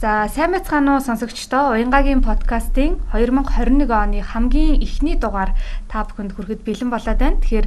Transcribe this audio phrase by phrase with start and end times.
[0.00, 5.52] За сайн байцгаана уу сонсогчдоо Уянгагийн подкастын 2021 оны хамгийн эхний дугаар
[5.90, 7.42] та бүхэнд хүрэхэд бэлэн болоод байна.
[7.42, 7.66] Тэгэхээр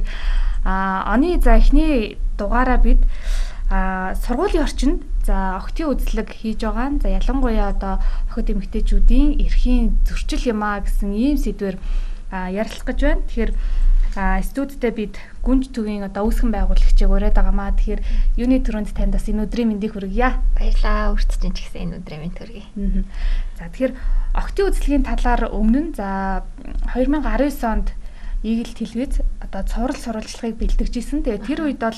[0.64, 3.04] а оны за эхний дугаараа бид
[3.70, 6.98] а сургуулийн орчинд за охтын үзлэг хийж байгаа.
[6.98, 8.02] За ялангуяа одоо
[8.32, 11.76] охид эмэгтэйчүүдийн эрхийн зөрчил юмаа гэсэн ийм сэдвэр
[12.32, 13.22] ярилцах гэж байна.
[13.28, 13.52] Тэгэхээр
[14.16, 17.74] а студидтэй бид гүнж төвийн одоо үүсгэн байгуулагчийг ураад байгаамаа.
[17.74, 18.02] Тэгэхээр
[18.38, 20.38] юуны төрөнд танд бас энэ өдрийн мэндийг хүргье.
[20.54, 21.14] Баярлаа.
[21.14, 22.64] Үрцэж ч гэсэн энэ өдрийн мэнд хүргэе.
[23.58, 23.92] За тэгэхээр
[24.38, 26.42] октын үзлэгийн талаар өмнө за
[26.94, 27.88] 2019 онд
[28.44, 31.24] Игэл телевиз одоо цуврал сурвалжлагыг бэлтгэжсэн.
[31.24, 31.96] Тэгээ тэр үед бол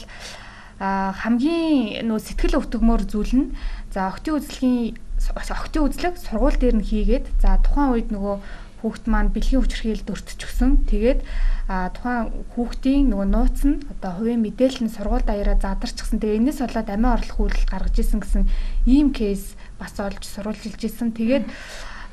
[0.78, 3.46] хамгийн нөө сэтгэл өвтгмөр зүйл нь
[3.90, 4.94] за октын үзлэгийн
[5.34, 8.36] октын үзлэг сургууль дээр нь хийгээд за тухайн үед нөгөө
[8.86, 10.86] хүүхд маань бэлгийн хүчрхийлэлд өртчихсөн.
[10.86, 11.20] Тэгээд
[11.66, 16.22] тухайн хүүхдийн нөгөө нууц нь одоо хувийн мэдээлэл нь сургууль даяараа задарчихсан.
[16.22, 18.44] Тэгээ энэс болоод амиа орлох үйлдэл гаргаж исэн гэсэн
[18.86, 21.10] ийм кейс бас олж сурвалжилж исэн.
[21.10, 21.50] Тэгээд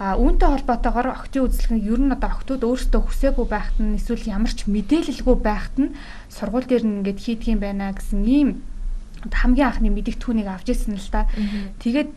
[0.01, 4.25] а үүнтэй холбоотойгоор охтын үзлэг нь ер нь одоо охтууд өөрсдөө хүсээгүй байхад нь эсвэл
[4.25, 5.93] ямар ч мэдээлэлгүй байхад нь
[6.33, 8.49] сургууль дээр нь ингээд хийдгийм байна гэсэн ийм
[9.29, 11.29] хамгийн анхны мэдээлтүүнийг авч ирсэн л та.
[11.79, 12.09] Тэгээд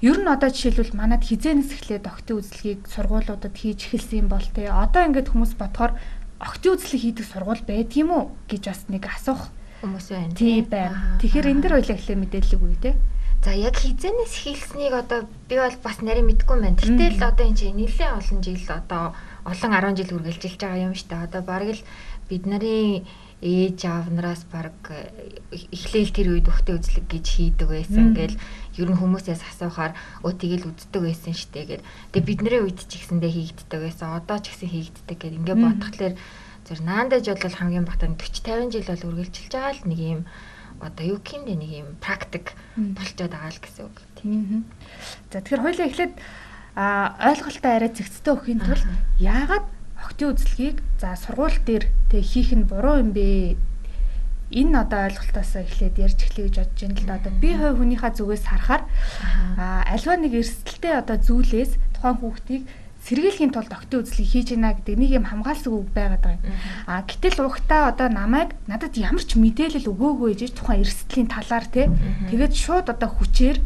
[0.00, 4.72] Ер нь одоо жишээлбэл манад хизээнээс эхлээд октын үзлэгийг сургуулиудад хийж эхэлсэн юм бол те
[4.72, 5.92] одоо ингээд хүмүүс бодохоор
[6.40, 9.52] октын үзлэг хийдэг сургууль байдгийм үү гэж бас нэг асуух
[9.84, 10.32] хүмүүс байна.
[10.32, 11.20] Тий байна.
[11.20, 12.92] Тэгэхээр энэ дэр хоёлаа эхлээ мэдээлэл үгүй те.
[13.44, 16.80] За яг хизээнээс эхэлснийг одоо би бол бас нарийн мэдгүй байна.
[16.80, 19.04] Гэтэл одоо энэ чинь нэлээд олон жил одоо
[19.44, 21.24] олон 10 жил үргэлжилж байгаа юм шүү дээ.
[21.28, 21.84] Одоо бараг л
[22.28, 23.04] бид нарын
[23.40, 25.08] ээж аав нараас баг э,
[25.72, 28.12] эхлээл тэр үед өгтөө үзлэг гэж хийдэг байсан.
[28.12, 28.36] Ингээл
[28.78, 31.82] ер нь хүмүүсээс асуухаар өө тэгэл үздэг байсан штэ гэд.
[32.14, 34.18] Тэгээ бидний үед ч ихсэндээ хийгддэг байсан.
[34.20, 36.14] Одоо ч ихсэн хийгддэг гэд ингээ бодхолоор
[36.68, 40.20] зөв наандаж бол хамгийн багтаа 40 50 жил бол үргэлжилж байгаа л нэг юм
[40.80, 43.96] одоо юу гэмдэ нэг юм практик болчиход байгаа л гэсэн үг.
[44.16, 44.64] Тийм.
[45.28, 46.14] За тэгэхээр хоёлаа эхлээд
[46.78, 48.86] а ойлголтоо арай зэгцтэй өгөхийн тулд
[49.18, 49.66] яагаад
[50.00, 53.58] октын үзлэгийг за сургууль дээр тэг хийх нь буруу юм бэ?
[54.50, 57.18] Энэ одоо ойлголтоос эхлээд ярьж эхлэе гэж бодож байна л да.
[57.22, 58.82] Одоо би хувь хүнийхээ зүгээс харахаар
[59.54, 62.62] а альва нэг эрсдэлтэй одоо зүйлээс тухайн хүүхдийг
[63.06, 66.58] сэргийлэхийн тулд октын үзлийг хийж гинэ гэдэг нэг юм хамгаалсан үг байгаад байгаа юм.
[66.84, 71.88] А гэтэл ухтаа одоо намайг надад ямар ч мэдээлэл өгөөгүй гэж тухайн эрсдлийн талаар те
[72.28, 73.56] тэгээд шууд одоо хүчээр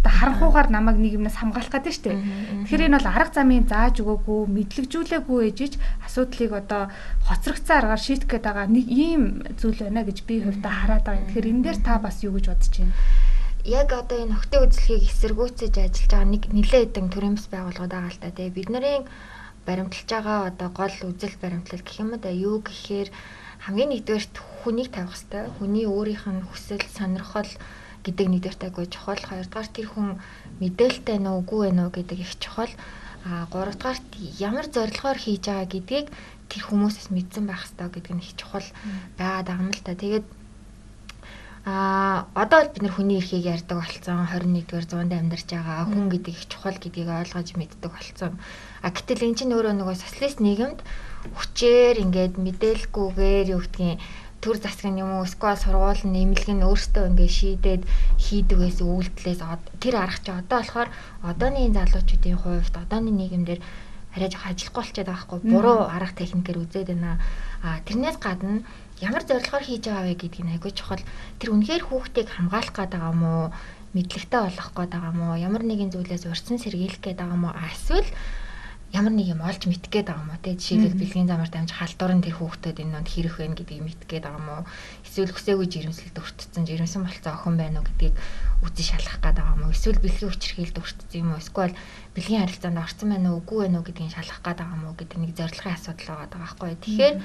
[0.00, 2.18] одоо харанхуугаар намайг нэг юмнаас хамгаалах гэдэг шүү дээ.
[2.64, 5.72] Тэгэхээр энэ бол арга замын зааж өгөөгүй, мэдлэгжүүлээгүй ээжиж
[6.08, 6.82] асуудлыг одоо
[7.28, 9.22] хоцрогцсон аргаар шийдэх гээд байгаа нэг ийм
[9.60, 11.24] зүйл байна гэж би хувьдаа хараад байгаа.
[11.28, 12.96] Тэгэхээр энэ дээр та бас юу гэж бодож байна?
[13.68, 18.22] Яг одоо энэ охтын үзлэгийг эсэргүүцэж ажиллаж байгаа нэг нэлээд хэдэн төрөмс байгууллагууд байгаа л
[18.24, 18.48] та тий.
[18.48, 19.04] Бид нарын
[19.68, 23.08] баримталж байгаа одоо гол үзэл баримтлал гэх юм да юу гэхээр
[23.68, 24.34] хамгийн нэгдүгээрт
[24.64, 25.44] хүнийг тавих хэрэгтэй.
[25.60, 27.52] Хүний өөрийнх нь хүсэл, сонирхол
[28.04, 29.20] гэдэг нэгдүгээр тайгүй чухал.
[29.20, 30.08] Хоёрдугаар тэр хүн
[30.60, 32.72] мэдээлэлтэй нөө үгүй вэ нөө гэдэг их чухал.
[33.26, 33.98] А гуравдугаар
[34.40, 36.06] ямар зорилгоор хийж байгаа гэдгийг
[36.48, 38.66] тэр хүмүүсээс мэдсэн байх хэрэгтэй гэдэг нь их чухал
[39.20, 39.92] байгаад байгаа юм л та.
[39.92, 40.26] Тэгээд
[41.64, 46.32] А одоо л бид нар хүний эрхийг ярьдаг болсон 21-р зуунд амьдарч байгаа хүн гэдэг
[46.32, 48.40] их чухал гэдгийг ойлгож мэддэг болсон.
[48.80, 50.80] А гэтэл эн чинь өөрөө нөгөө социалист нийгэмд
[51.36, 54.00] хүчээр ингээд мэдээлэлгүйгээр юу гэдгийг
[54.40, 57.82] төр засгийн юм уу эсвэл сургууль нэмэлэг нь өөртөө ингээ шийдээд
[58.24, 59.40] хийдэг байсан үйлдэлээс
[59.82, 60.88] тэр арга чи одоо болохоор
[61.30, 63.60] одооны залуучуудын хувьд одооны нийгэмдэр
[64.16, 67.20] арай жоох ажиллахгүй болчиход байгаа хгүй буруу арга техникээр үзээд байна.
[67.62, 68.64] А тэрнээс гадна
[68.98, 71.04] ямар зорилгоор хийж байгаа вэ гэдгийг айгүй чухал.
[71.38, 73.32] Тэр үнэхээр хүүхдийг хамгаалах гээд байгаа мó
[73.94, 78.08] мэдлэгтэй болгох гээд байгаа мó ямар нэгэн зүйлээс урьдчилан сэргийлэх гээд байгаа мó эсвэл
[78.90, 80.58] ямар нэг юм олж мэдэх гээд байгаа юм уу те?
[80.58, 84.24] Жишээлбэл бэлгийн замаар дамж халдвар нь тэр хүүхдэд энэ донд хэрэг байна гэдгийг мэдэх гээд
[84.26, 84.62] байгаа юм уу?
[85.06, 88.14] Эсвэл хүсээгүй жирэмслэлд өртцсөн жирэмсэн болцсон охин байна уу гэдгийг
[88.66, 89.74] үзэн шалгах гээд байгаа юм уу?
[89.74, 91.38] Эсвэл бэлгийн хүчрхийлд өртцсөн юм уу?
[91.38, 91.74] Эсвэл
[92.18, 95.18] бэлгийн харилцаанд орсон байна уу үгүй байна уу гэдгийг шалгах гээд байгаа юм уу гэдэг
[95.22, 96.70] нэг зорилгын асуудал байгаа байхгүй?
[96.82, 97.16] Тэгэхээр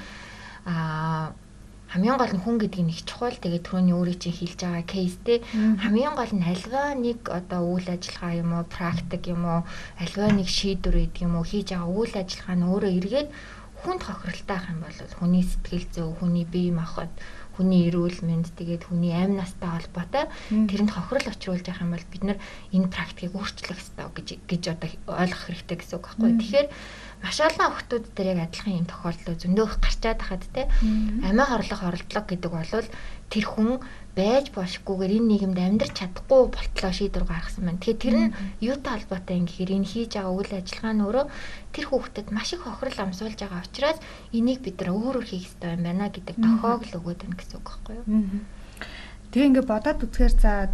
[0.70, 1.34] аа
[1.92, 3.36] хамгийн гол нь хүн гэдэг нь их чухал.
[3.36, 7.88] Тэгээд түрүүний өөрөө чинь хэлж байгаа кейс те хамгийн гол нь альва нэг одоо үйл
[7.88, 9.60] ажиллагаа юм уу, практик юм уу,
[10.02, 13.28] альва нэг шийдвэр гэдэг юм уу хийж байгаа үйл ажиллагаа нь өөрөө эргээд
[13.86, 17.12] хүнд хохиролтой ах юм бол хүний сэтгэл зүй, хүний бие махбод
[17.56, 22.22] хүний эрүүл мэнд тэгээд хүний амь настай холбоотой тэрэнд хохирол очруулж явах юм бол бид
[22.24, 22.38] нар
[22.74, 26.32] энэ практикийг өөрчлөх ёстой гэж гэж одоо ойлгох хэрэгтэй гэсэн үг байхгүй.
[26.36, 26.68] Тэгэхээр
[27.22, 30.70] маш олон охтууд дээр яг адилхан юм тохиолдол зөндөөх гарчаад хахад те.
[31.26, 32.86] Амиа хорлох оролдлого гэдэг бол
[33.26, 33.70] тэр хүн
[34.16, 37.82] байж бошггүйгээр энэ нийгэмд амьдрч чадахгүй болтлоо шийдвэр гаргасан байна.
[37.82, 38.32] Тэгэхээр тэр нь
[38.64, 41.26] юутай холбоотой юм гэхээр энэ хийж байгаа үйл ажиллагаа нь өөрөө
[41.74, 43.98] тэр хүүхдэд маш их хохирол амсуулж байгаа учраас
[44.32, 47.56] энийг бид нар өөр өөр хийх хэрэгтэй юм байна гэдэг тохиог л өгөөд байна гэсэн
[47.60, 48.06] үг байхгүй юу?
[49.36, 50.72] Тэгээ ингээд бодоод үзэхээр за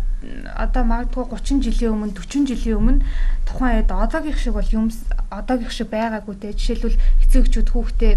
[0.55, 3.03] одоо магадгүй 30 жилийн өмнө 40 жилийн өмнө
[3.43, 4.87] тухайн үед одоогийнх шиг бол юм
[5.35, 6.55] одоогийнх шиг байгаагүй те.
[6.55, 6.94] Жишээлбэл
[7.26, 8.14] эцэг эхчүүд хүүхдээ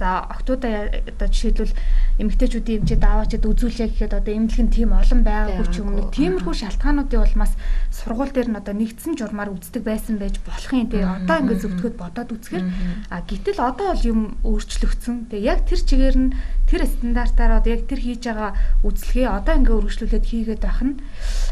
[0.00, 1.76] За октоудаа одоо жишээлбэл
[2.24, 6.08] эмэгтэйчүүдийн эмчээ даавачд үзүүлээ гэхэд одоо эмнэлэг нь тийм олон байгаагүй ч юм уу.
[6.08, 7.52] Тиймэрхүү шалтгаануудын бас
[7.92, 11.04] сургууль дээр нь одоо нэгдсэн журмаар үздэг байсан байж болох юм тий.
[11.04, 12.64] Одоо ингээд зөвтгöd бодоод үзэхээр
[13.12, 15.28] а гítэл одоо бол юм өөрчлөгдсөн.
[15.28, 16.32] Тэгээ яг тэр чигээр нь
[16.64, 20.96] тэр стандартаар одоо яг тэр хийж байгаа үзлэгээ одоо ингээд өргөжлүүлээд хийгээд байх нь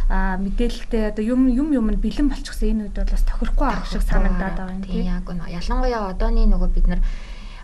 [0.09, 3.93] а мэдээлэлтэй одоо юм юм юм нь бэлэн болчихсон энэ үед бол бас тохирохгүй арга
[3.93, 5.05] шиг санагдаад байгаа юм тий.
[5.05, 7.05] Яг нь ялангуяа одооний нөгөө бид нар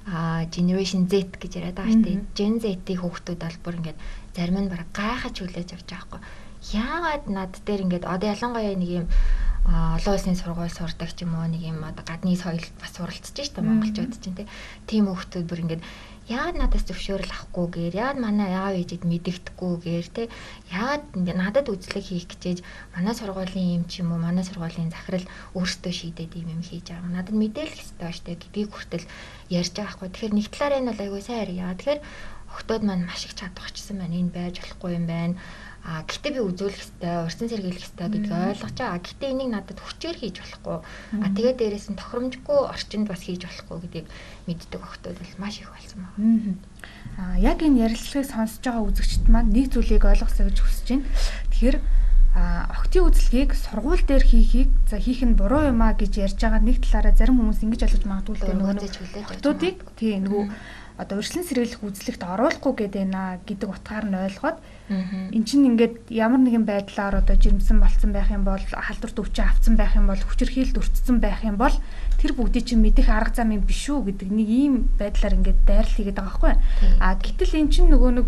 [0.06, 2.18] а generation Z гэж яриад байгаа шүү дээ.
[2.36, 3.98] Gen Z-ийн хүүхдүүд бол бүр ингээд
[4.36, 6.22] зарим нь бараг гайхаж хүлээж авч байгаа хгүй.
[6.76, 9.06] Яагаад над дээр ингээд одоо ялангуяа нэг юм
[9.64, 13.64] олон улсын сургууль сурдаг ч юм уу нэг юм одоо гадны соёл бас суралцж штэ
[13.64, 14.36] монголчууд чинь
[14.84, 15.82] тийм хүүхдүүд бүр ингээд
[16.24, 20.22] яагаад надаас зөвшөөрөл авахгүйгээр яагаад манай аав ээжэд мэдэгдэхгүйгээр те
[20.72, 21.04] яагаад
[21.36, 22.58] надад үзлэг хийх гэжээж
[22.96, 27.12] манай сургуулийн юм ч юм уу манай сургуулийн захирал өөрсдөө шийдээд юм юм хийж байгаа.
[27.12, 29.06] Надад мэдээлэх хэрэгтэй штэ гэдгийг хүртэл
[29.52, 30.08] ярьж байгаа хгүй.
[30.08, 31.76] Тэгэхээр нэг талаар энэ бол айгүй сайн ярья.
[31.76, 32.00] Тэгэхээр
[32.54, 34.14] октод маань маш их чадварчсан байна.
[34.14, 35.34] Энэ байж болохгүй юм байна
[35.84, 39.04] А гэтээ би үзүүлэх хэвээр, урьдчилан сэргийлэх хэвээр гэдгийг ойлгож байгаа.
[39.04, 40.78] Гэтээ энийг надад хүчээр хийж болохгүй.
[40.80, 44.08] А тэгээд дээрээс нь тохиромжгүй орчинд бас хийж болохгүй гэдгийг
[44.48, 46.56] мэддэг охтууд бол маш их болсон байна.
[47.20, 51.04] Аа яг энэ ярилцлагыг сонсож байгаа үзэгчд маань нэг зүйлийг ойлгосоо гэж хүсэж байна.
[51.52, 51.76] Тэгэхээр
[52.34, 56.64] а октийн үзлэгийг сургууль дээр хийхийг за хийх нь буруу юм а гэж ярьж байгаа
[56.64, 60.44] нэг талаараа зарим хүмүүс ингэж ойлгож магадгүй л нөгөө октуудыг тий нөгөө
[60.98, 66.44] одоо урьдчилан сэргийлэх үзлэгт оруулахгүй гэдэг байна гэдэг утгаар нь ойлгоод Эн чинь ингээд ямар
[66.44, 70.76] нэгэн байдлаар одоо жирэмсэн болцсон байх юм бол халдварт өвчин авцсан байх юм бол хүчирхийлд
[70.76, 71.72] өртсөн байх юм бол
[72.20, 75.88] тэр бүгдийг чинь мэдэх арга зам юм биш үү гэдэг нэг ийм байдлаар ингээд дайрал
[75.88, 76.54] хийгээд байгаа байхгүй.
[77.00, 78.26] А гэтэл эн чинь нөгөө нэг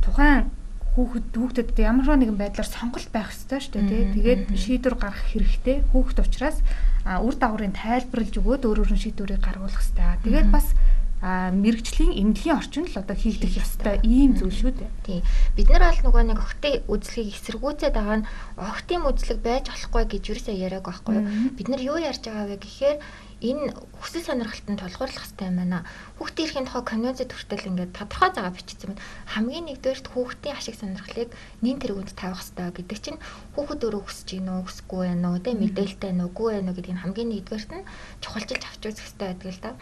[0.00, 0.48] тухайн
[0.96, 4.02] хүүхэд хүүхдэд ямар нэгэн байдлаар сонголт байх ёстой шүү дээ тий.
[4.16, 5.84] Тэгээд шийдвэр гаргах хэрэгтэй.
[5.92, 6.64] Хүүхэд учраас
[7.04, 10.24] үр дагаврын тайлбарлаж өгөөд өөр өөрөн шийдвэрийг гаргуулах хэрэгтэй.
[10.24, 10.89] Тэгээд бас mm -hmm
[11.20, 14.90] а мэрэгжлийн эмнэлгийн орчин л одоо хийгдэх ёстой ийм зүйл шүү дээ.
[15.04, 15.20] Тий.
[15.52, 20.22] Бид нар бол нөгөө нэг охтын үзлэгийг эсэргүүцээд байгаа нь охтын үзлэг байж болохгүй гэж
[20.32, 21.24] юусаа яриаг байхгүй юу?
[21.60, 22.98] Бид нар юу ярьж байгаа вэ гэхээр
[23.40, 25.84] энэ хүсэл сонирхолтод тулгуурлах хэрэгтэй юм байна.
[26.20, 29.04] Хүүхдийн эрхийн тухай конвенцэд хүртэл ингээд тодорхой загаа бичсэн байна.
[29.32, 31.30] Хамгийн нэгдүгээрт хүүхдийн ашиг сонирхлыг
[31.64, 33.20] нин тэргуунд тавих хэрэгтэй гэдэг чинь
[33.56, 37.72] хүүхэд өөрөө хүсэж гинөө хүсэхгүй байна уу, тэ мэдээлэлтэй үгүй байна уу гэдгийг хамгийн нэгдүгээрт
[37.80, 37.88] нь
[38.20, 39.72] чухалчилж авч үзэх хэрэгтэй байдаг л да.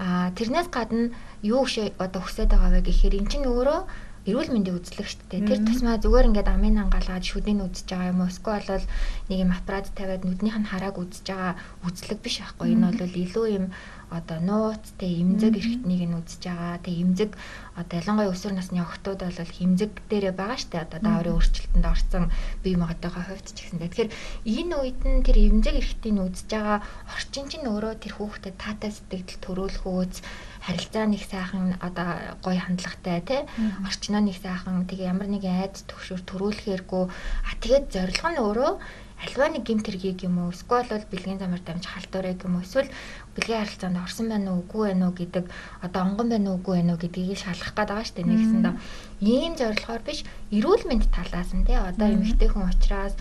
[0.00, 1.12] А тэрнээс гадна
[1.44, 3.80] юу гişэ одоо хүсэж байгаа вэ гэхээр эн чинь өөрөө
[4.28, 5.48] эрүүл мэндийн үзлэг шүү дээ.
[5.48, 8.32] Тэр тусмаа зүгээр ингээд амын ангаалгаад шүдний үзэж байгаа юм уу?
[8.32, 8.86] Эсвэл бол
[9.28, 11.52] нэг юм аппарат тавиад нүднийх нь харааг үзэж байгаа
[11.88, 12.68] үзлэг биш байхгүй.
[12.76, 13.66] Энэ бол илүү юм
[14.10, 16.82] одоо нууц тэ имзэг эрхтнийг нь үзэж байгаа.
[16.82, 17.30] Тэ имзэг
[17.78, 20.82] одоо ялангуяа өсвөр насны охтууд бол имзэг дээрээ байгаа штэ.
[20.82, 22.24] Одоо дааврын өөрчлөлтөнд орсон
[22.62, 23.78] бие махбодынхаа хувьд ч гэсэн.
[23.78, 24.10] Тэгэхээр
[24.44, 26.78] энэ үед нь тэр имзэг эрхтийг үзэж байгаа
[27.14, 30.18] орчин чинь өөрөө тэр хүүхдэд таатай сэтгэл төрөөлөх үүс
[30.60, 33.40] харилцаа нэг сайхан одоо гоё хандлагатай тий
[33.86, 37.04] орчноо нэг сайхан тэгээ ямар нэгэн айд төгшөр төрүүлэхээргүй.
[37.08, 38.72] А тэгээд зорилго нь өөрөө
[39.20, 40.52] альва нэг гимт хэргийг юм уу?
[40.52, 42.64] Эсвэл бол бэлгийн замаар дамж халтуурыг юм уу?
[42.64, 42.88] Эсвэл
[43.36, 44.64] бэлгийн харилцаанд орсон байна уу?
[44.64, 45.44] Үгүй байна уу гэдэг
[45.84, 46.58] одоо онгон байна уу?
[46.58, 48.74] Үгүй байна уу гэдгийг шалгах гээд байгаа шүү дээ нэгсэндээ
[49.20, 53.14] ийм зорилгоор биш эрүүл мэнд талаас нь тий одоо эмэгтэй хүн учраас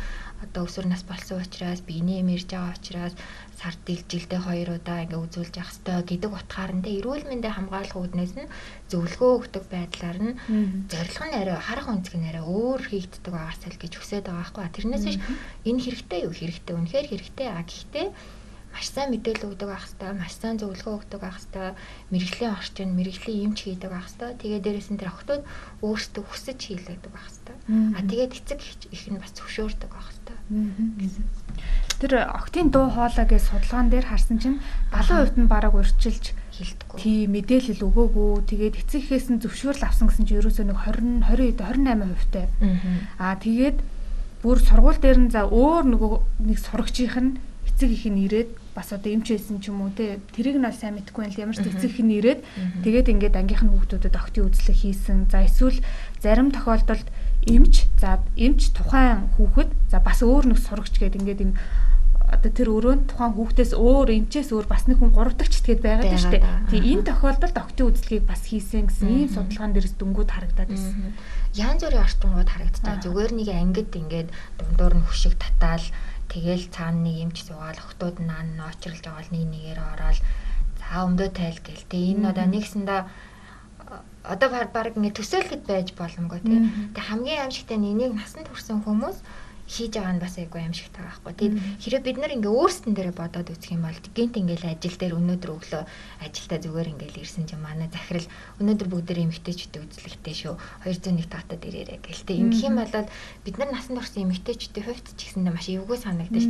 [0.43, 3.13] одоо өсвөр нас болсон учраас биений мэрж байгаа учраас
[3.59, 6.87] сард жилдээ хоёр удаа ингээ үзүүлж явах хэрэгтэй гэдэг утгаар нь.
[6.87, 8.51] Эрүүл мэндэ хамгаалах үүднээс нь
[8.87, 10.33] зөвлөгөө өгдөг байдлаар нь
[10.87, 14.63] зорилго нь арай харах өнцг нь арай өөр хийгддэг байгаасаа л гэж хүсэж байгаа байхгүй.
[14.75, 15.17] Тэрнээс биш
[15.67, 16.33] энэ хэрэгтэй юу?
[16.33, 17.47] Хэрэгтэй үнэхээр хэрэгтэй.
[17.51, 18.07] А гэхдээ
[18.79, 21.75] маш сайн мэдээлэл өгдөг байх хэвээр, маш сайн зөвлөгөө өгдөг байх хэвээр,
[22.15, 24.39] мэрэгжлийн орчин, мэрэгжлийн эмч хийдэг байх хэвээр.
[24.39, 25.43] Тэгээ дээрээс нь тэр охтууд
[25.83, 27.59] өөрсдөө хүсэж хийлэгдэг байх хэвээр.
[27.91, 30.39] А тэгээд эцэг их нь бас зөвшөөрдөг байх хэвээр.
[31.99, 34.63] Тэр октын дуу хоолой гэж судалгаан дээр харсан чинь
[34.95, 36.95] 70% нь бараг урьдчилж хилдэггүй.
[37.03, 38.47] Тий мэдээлэл өгөөгүй.
[38.47, 42.47] Тэгээд эцэг эхээс нь зөвшөөрөл авсан гэсэн чинь ерөөсөө нэг 20 20 28% тай.
[43.19, 43.83] Аа тэгээд
[44.39, 47.31] бүр сургууль дээр нь за өөр нөгөө нэг сурагчийнх нь
[47.79, 50.99] эцэг их нь ирээд бас одоо эмч байсан ч юм уу те тэрийг нь сайн
[50.99, 52.43] мэдэхгүй байл ямар ч эцэг их нь ирээд
[52.83, 55.31] тэгээд ингээд ангийнх нь хүүхдүүдэд октын үзлэг хийсэн.
[55.31, 55.79] За эсвэл
[56.19, 57.07] зарим тохиолдолд
[57.47, 61.55] эмч за эмч тухайн хүүхэд за бас өөр нэг сурагч гэдэг ингээд юм
[62.29, 66.19] одоо тэр өрөөнд тухайн хүүхдээс өөр эмчээс өөр бас нэг хүн гуравдагч итгээд байгаад байна
[66.19, 66.45] шүү дээ.
[66.69, 71.17] Тэгээ энэ тохиолдолд октын үзлэгийг бас хийсэн гэсэн ийм судалгаан дээрс дөнгөд харагдаад байсан.
[71.57, 73.01] Янз бүрийн орчингууд харагдаж байгаа.
[73.01, 74.29] Зүгээр нэг ангид ингээд
[74.61, 75.81] дундуур нь хөшиг татаал
[76.31, 80.19] тэгэл цаана нэг эмч суугаал охтууд наа очролж байгаа л нэг нэгээр ороод
[80.79, 81.89] за өмдөө тайл гээл.
[81.89, 83.01] Тэгээ энэ одоо нэгсэндээ
[84.23, 86.93] одоо баг ингээд төсөөлөхөд байж боломгүй тийм.
[86.93, 89.17] Тэгээ хамгийн аимшигтай нь энийг насанд хүрсэн хүмүүс
[89.69, 91.33] хийж байгаа нь бас айгүй аимшигтай байхгүй.
[91.37, 95.13] Тэгэд хэрэв бид нар ингээ өөрсдөн дээрээ бодоод үзэх юм бол гинт ингээл ажил дээр
[95.21, 95.83] өнөөдөр өглөө
[96.25, 98.25] ажилдаа зүгээр ингээл ирсэн чинь манай захирал
[98.57, 100.53] өнөөдөр бүгдээрээ эмгтээчүүдтэй үзлэгтэй шүү.
[100.89, 102.41] 201 татад ирээрээ гэл тэ.
[102.41, 102.93] Ингэх юм бол
[103.45, 106.45] бид нар насанд орсон эмгтээчүүдтэй хувьд ч гэсэндээ маш эвгүй санагдаж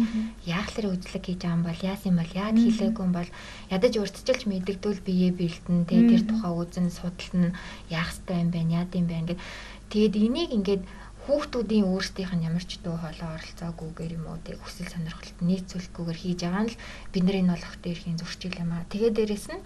[0.48, 3.30] яах лэр үзлэг хийж байгаа юм бол яасан юм бол яад хийлээгүй юм бол
[3.68, 7.52] ядаж урдчилж мэддэгдвэл биеэ бэлдэн тэ тэр тухай үзэн судална
[7.92, 9.42] яах ёстой юм бэ яад юм бэ ингээд
[9.90, 10.84] тэгээд энийг ингээд
[11.30, 16.40] хүүхдүүдийн өөрсдийнх нь ямар ч дуу хоолой оролцоогүйгээр юм уу тэг хүсэл сонирхолд нийцүүлэхгүйгээр хийж
[16.42, 16.82] байгаа нь л
[17.14, 18.90] бид нар энэ болох дээрхийн зурчил юм аа.
[18.90, 19.62] Тэгээ дээрэс нь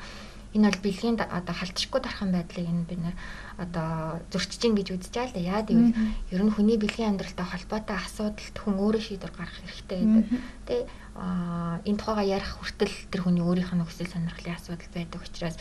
[0.53, 3.15] энэ бол бэлгийн одоо халтшгүй дархан байдлыг энэ бид нар
[3.57, 5.47] одоо зөрчиж гэж үзэж байгаа л да.
[5.55, 5.95] Яа гэвэл
[6.35, 10.25] ер нь хүний бэлгийн амьдралтай холбоотой асуудалд хүн өөрөө шийдвэр гаргах хэрэгтэй гэдэг.
[10.67, 10.75] Тэ
[11.13, 15.57] энэ тухайга ярих хүртэл тэр хүний өөрийнх нь хүсэл сонирхлын асуудал байдаг учраас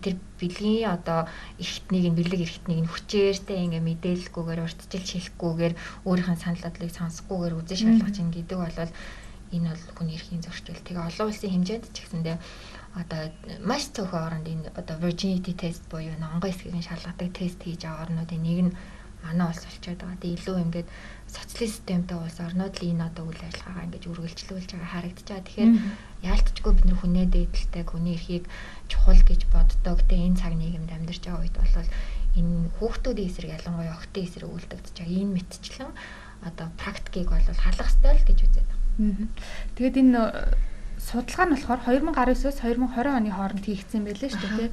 [0.00, 1.28] тэр бэлгийн одоо
[1.60, 5.74] эрхтнийг нь бэлэг эрхтнийг нь хүчээртэй ингээ мэдээлэлгүйгээр урьдчилж хэлэхгүйгээр
[6.08, 8.78] өөрийнх нь санал бодлыг сонсохгүйгээр үзэн шалгах чинь гэдэг бол
[9.52, 10.80] энэ бол хүний эрхийн зөрчил.
[10.80, 12.36] Тэгээ олон улсын хэмжээнд ч гэсэндээ
[12.96, 13.20] одоо
[13.60, 18.40] маш цөөхөн оронд энэ одоо virginity test буюу онгон эсгийн шалгадаг тест хийж байгаа орнуудын
[18.40, 18.72] нэг нь
[19.24, 20.20] манай улс болчиход байгаа.
[20.22, 20.88] Тэгээ илүү ингээд
[21.30, 25.46] социалист системтэй улс орнууд л энэ одоо үйл ажиллагаагаа ингэж үргэлжлүүлж байгаа харагдаж байгаа.
[25.46, 25.72] Тэгэхээр
[26.28, 28.44] яалтчгүй бид нэр хүнээ дээдэлтэй хүний эрхийг
[28.90, 29.98] чухал гэж боддог.
[30.06, 31.88] Тэгээ энэ цаг нийгэмд амьдарч байгаа үед бол
[32.38, 35.90] энэ хүүхдүүдийн эсрэг ялангуяа охтын эсрэг үлдэгдэж байгаа энэ мэтчлэн
[36.48, 39.28] одоо практикийг бол халах ёстой л гэж үзээд байна.
[39.76, 40.20] Тэгээд энэ
[41.02, 44.70] судалгаа нь болохоор 2019-оос 2020 оны хооронд хийгдсэн байлээ шүү дээ.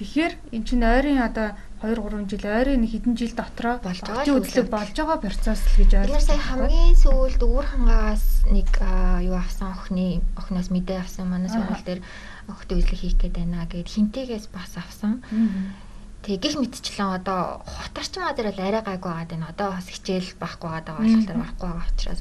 [0.00, 1.52] Тэгэхээр эн чинь ойрын одоо
[1.86, 5.90] 2 3 жил ойрын хэдэн жил дотроо болж байгаа үзлэг болж байгаа процесс л гэж
[5.94, 6.18] ойлгож байна.
[6.18, 8.70] Бид сая хамгийн сүүлд үүр хангаас нэг
[9.22, 12.00] юу авсан охины охиноос мэдээ авсан манай сургууль дээр
[12.50, 15.22] охид үзлэг хийх гээд байна гэд хинтээс бас авсан.
[16.26, 19.50] Тэгээ гих мэдчлэн одоо хотарчмаа дээр л арай гайгүй байгаа даа.
[19.54, 22.20] Одоо бас хичээл байхгүй байгаа болохоор байхгүй байгаа учраас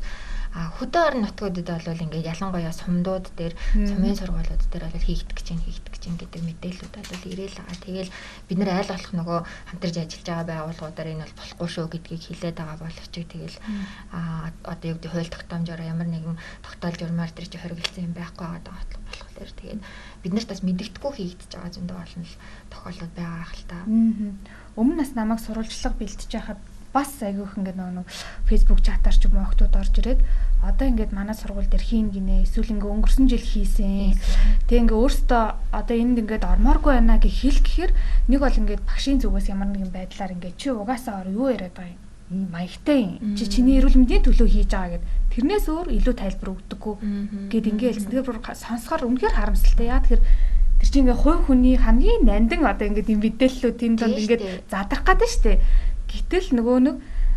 [0.55, 5.47] А хөдөө орон нутгуудад бол ингээд ялангуяа сумдууд дээр сумын сургуулиуд дээр бол хийгдэх гэж
[5.51, 7.83] хийгдэх гэж гэдэг мэдээлэлүүд бол ирээл байгаа.
[7.83, 8.11] Тэгэл
[8.47, 12.55] бид нэр айл болох нөгөө хамтарч ажиллаж байгаа байгууллагуудаар энэ бол болохгүй шүү гэдгийг хэлээд
[12.55, 13.57] байгаа боловч тэгэл
[14.15, 14.19] а
[14.63, 18.95] одоо юу гэдэг хууль тогтоомжоор ямар нэгэн тогтоол журмаар тэр чи хоригдсан юм байхгүй байгаа
[19.11, 19.81] болохоор тэгээд
[20.23, 22.35] бид нарт бас мэддэгдэхгүй хийгдэж байгаа зөндөө олон л
[22.71, 23.77] тохиолдол байгаа ах л та.
[24.79, 26.59] Өмнө нас намайг сурвалжлага бэлтэж байхад
[26.95, 28.07] бас айгүйх ингээд нөгөө
[28.47, 30.23] Facebook чатаар ч юм уу охтууд орж ирээд
[30.63, 34.15] одоо ингээд манай сургууль дээр хийн гинэ эсвэл ингээ өнгөрсөн жил хийсэн.
[34.71, 35.43] Тэг ингээ өөртөө
[35.75, 37.91] одоо энд ингээд ормооргүй байна гэж хэл гэхээр
[38.31, 41.99] нэг бол ингээд багшийн зүгээс ямар нэгэн байдлаар ингээд чи угаасаа ор юу яриад байгаа
[42.31, 43.35] юм маягтай юм.
[43.37, 46.95] Чи чиний эрүүл мэндийн төлөө хийж байгаа гэд тэрнээс өөр илүү тайлбар өгдөггүй
[47.53, 48.09] гэд ингээ хэлсэн.
[48.09, 49.85] Тэгэхээр бүр сонсохоор үнэхээр харамсалтай.
[49.85, 50.23] Яа тэгэхээр
[50.81, 54.39] тэр чинь ингээ хувь хүний хамгийн нандин одоо ингээ юм мэдээллүүд тэнд донд ингээ
[54.71, 55.57] задрах гэдэг дээ.
[56.15, 56.95] Гэтэл нөгөө нэг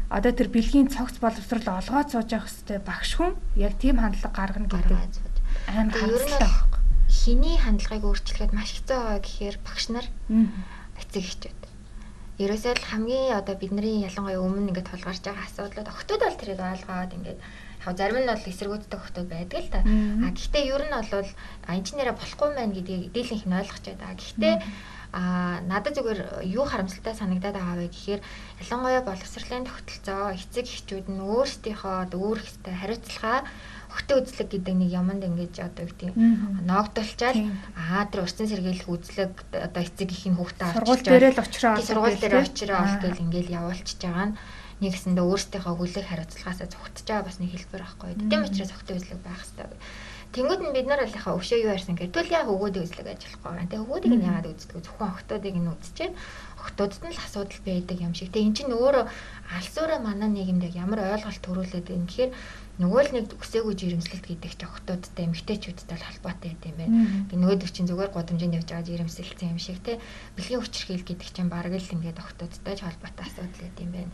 [0.09, 4.71] одоо тэр бэлгийн цогц боловсрал олгоод сууж явах хэвээр багш хүн яг тийм хандлага гаргана
[4.71, 4.97] гэдэг
[5.69, 6.79] амар харамсалтай байна.
[7.09, 10.07] Хиний хандлагыг өөрчлөхөд маш хэцүү байгаа гэхээр багш нар
[10.97, 11.61] эцэг эхчүүд.
[12.39, 17.13] Ерөөсөө л хамгийн одоо бидний ялангуяа өмнө ингээд тулгарч байгаа асуудлууд охтууд бол тэрийг ойлгоод
[17.19, 17.41] ингээд
[17.85, 19.81] яг зарим нь бол эсэргүүцдэг охтууд байдаг л та.
[19.83, 21.29] А гэхдээ ер нь бол
[21.67, 24.15] инженерэ болохгүй мэн гэдгийг дийлэнх нь ойлгож байгаа.
[24.15, 24.55] Гэхдээ
[25.13, 28.21] а надад зүгээр юу харамсалтай санагдаад байгаа вэ гэхээр
[28.61, 33.49] ялангуяа боловсролын тогтолцоо эцэг эхчүүд нь өөрсдийнхөө өөрөх хэвээр хариуцлага
[33.89, 36.13] өгтөө үзлэг гэдэг нэг юмд ингэж одоо гэдэг
[36.69, 37.41] ноогдолчаал
[37.73, 42.37] аа тэр урьдчилан сэргийлэх үзлэг одоо эцэг ихийн хүүхдээ сургууль дээрээ л очроо сургууль дээр
[42.45, 44.37] очроо гэл ингээл явуулчихж байгаа нь
[44.79, 48.15] нэг гэсэндээ өөрсдийнхөө хүлээх хариуцлагаасаа зүгтж байгаа бас нэг хэлбэр байхгүй.
[48.31, 49.79] Тийм учраас өгтөө үзлэг байх хэрэгтэй.
[50.29, 53.49] Тэнгүүд нь бид нар бол яхаа өвшөө юу ярьсан гэвэл тэл яг өгөөдөө үзлэг ажиллахгүй
[53.49, 53.71] байна.
[53.73, 56.15] Тэгээ өгөөдийг нь яагаад үздэг зөвхөн охтуудыг нь үзчихэд
[56.61, 58.29] охтуудад нь л асуудал байдаг юм шиг.
[58.29, 59.05] Тэгээ эн чинь өөрөө
[59.57, 62.33] алсуураа манай нийгэмд ямар ойлголт төрүүлээд байна гэхээр
[62.79, 66.95] нөгөө л нэг өсөөгөө жирэмслэлт гэдэг чинь охтуудтай эмэгтэйчүүдтэй л холбоотой юм байна.
[67.33, 69.99] Нөгөөдөг чинь зүгээр гудамжинд явж байгаа жирэмсэлсэн юм шиг те.
[70.37, 74.13] Бэлгийн хүчирхийл гэдэг чинь бараг л ингээд охтуудтай ч холбоотой асуудал гэдэг юм байна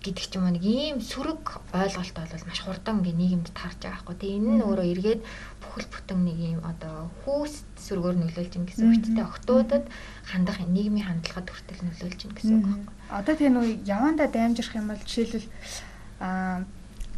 [0.00, 4.00] гэдэг ч юм уу нэг ийм сөрөг ойлголт бол маш хурдан ингээ нийгэмд таарч байгаа
[4.00, 4.16] хгүй.
[4.16, 5.20] Тэгээ энэ нь өөрөө эргээд
[5.60, 7.54] бүхэл бүтэн нэг ийм одоо хүүс
[7.84, 9.84] сөргөөр нөлөөлж ин гэсэн үг чинь охтуудад
[10.24, 12.94] хандах нийгмийн хандлагад хүртэл нөлөөлж ин гэсэн үг байхгүй.
[13.12, 15.48] Одоо тэгээ нөө явандаа даймжрах юм бол жишээлбэл
[16.24, 16.64] аа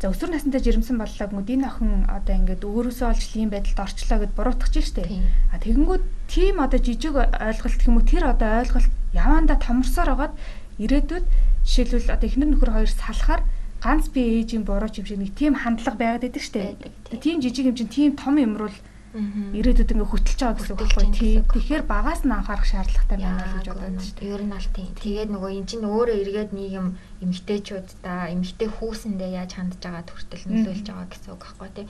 [0.02, 4.18] за өсвөр насндаа жирэмсэн боллоо гэнүүд энэ охин одоо ингээд өөрөөсөө олж ийм байдалд орчлоо
[4.18, 5.06] гэд буруутгах чинь штэ.
[5.54, 10.34] А тэгэнгүүт тийм одоо жижиг ойлголт уу тэр одоо ойлголт явандаа томорсоор байгаад
[10.78, 11.26] ирээдүйд
[11.66, 13.42] Жишээлбэл одоо эхнэр нөхөр хоёр салахаар
[13.82, 16.78] ганц би ээжийн буруу юм шиг нэг тийм хандлага байгаад байдаг штэ.
[17.22, 18.74] Тийм жижиг юм чинь тийм том юмруул
[19.12, 21.34] ирээдүйд ингээ хөтлж байгаа гэсэн үг байхгүй тий.
[21.44, 24.32] Тэгэхээр багаас нь анхаарах шаардлагатай байна гэж бодоод шүү дээ.
[24.32, 24.90] Ер нь аль тийм.
[24.96, 26.88] Тэгээд нөгөө эн чинь өөрөө эргээд нийгэм
[27.20, 31.86] эмгтээчүүддаа эмгтээ хүүсэндээ яаж хандж байгаа төртөл нөлөөлж байгаа гэсэн үг байхгүй тий.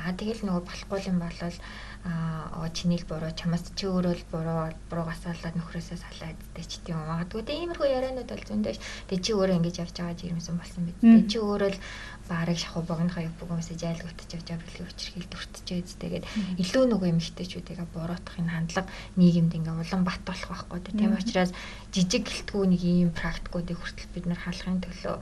[0.00, 1.56] Аа тэгэл нөгөө болохгүй юм болол
[2.02, 6.98] аа чинийг буруу чамаас чи өөрөө л буруу буруугаас болоод нөхрөөсөө салаад тэ ч тийм
[6.98, 10.98] магадгүй тиймэрхүү ярианууд бол зөндөөш тэ чи өөрөө ингэж явж байгаа жирэмсэн болсон биз?
[10.98, 11.78] Тэ чи өөрөө л
[12.26, 16.24] барыг шахуу богнохоо яг бүгөөсөө жайлгуутаж явж байгаа бэлгийн учирхийл дүртчээд тэгээд
[16.58, 21.54] илүү нөгөө эмэгтэйчүүдийг буруутгахын хандлага нийгэмд ингээ улам бат болох байхгүй тийм учраас
[21.94, 25.16] жижиг гэлтгүү нэг ийм практикуудыг хүртэл бид нар халахын төлөө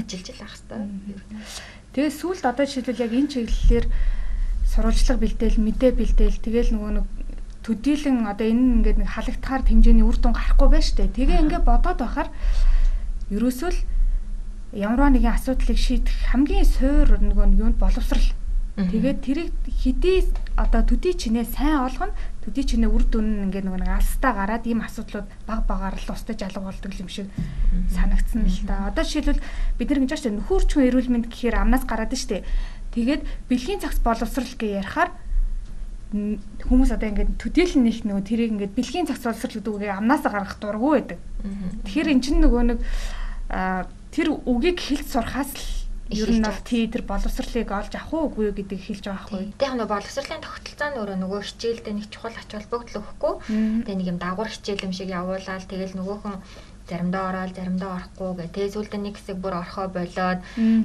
[0.00, 1.22] ажиллаж л ах хэвээр.
[1.96, 3.86] Тэгээ сүүлд одоо жишээлбэл яг энэ чиглэлээр
[4.66, 7.06] сурвалжлага бэлдээл, мэдээ бэлдээл тэгэл нөгөө нэг
[7.66, 11.10] төдийлөн одоо энэ ингээд нэг халагдахаар хэмжээний үр дүн гарахгүй байж тээ.
[11.10, 12.30] Тэгээ ингээд бодоод байхаар
[13.34, 13.80] ерөөсөө л
[14.70, 18.30] ямарваа нэгэн асуудлыг шийдэх хамгийн суур нөгөө юунд боловсрал.
[18.76, 22.12] Тэгээд тэрийг хэдий одоо төдий чинээ сайн олгоно
[22.44, 26.36] төдий чинээ үр дүн ингээд нөгөө нэг алстаа гараад ийм асуудлууд баг багаар л устж
[26.44, 27.32] алга болдог юм шиг
[27.88, 28.92] санагдсан л та.
[28.92, 29.40] Одоо жишээлбэл
[29.80, 32.44] бид нар ингэж байна нөхөрчөн эрүүл мэнд гэхээр амнаас гараад нь штэ.
[32.96, 33.22] Тэгээд
[33.52, 35.12] бэлгийн цагт боловсрал гэж ярихаар
[36.64, 40.56] хүмүүс одоо ингээд төдийлөн нэг нөгөө тэрийг ингээд бэлгийн цагт боловсрал гэдэг үгийг амнаасаа гаргах
[40.56, 41.18] дурггүй байдаг.
[41.84, 42.78] Тэгэхээр эн чинь нөгөө нэг
[44.16, 45.66] тэр үгийг хэлж сурахаас л
[46.08, 49.44] ер нь бол тий тэр боловсролыг олж авах уугүй гэдэг хэлж байгаа байхгүй.
[49.58, 53.34] Тэгээ нөгөө боловсролын тогтолцоо нь өөрөө нөгөө хичээлдээ нэг чухал ач холбогдол өгөхгүй.
[53.82, 56.36] Тэгээ нэг юм дагвар хичээл юм шиг явуулаад тэгэл нөгөөхөн
[56.88, 58.54] заримдаа ороод заримдаа орохгүй гэх.
[58.54, 60.40] Тэгээ сүүлдээ нэг хэсэг бүр орхоо болоод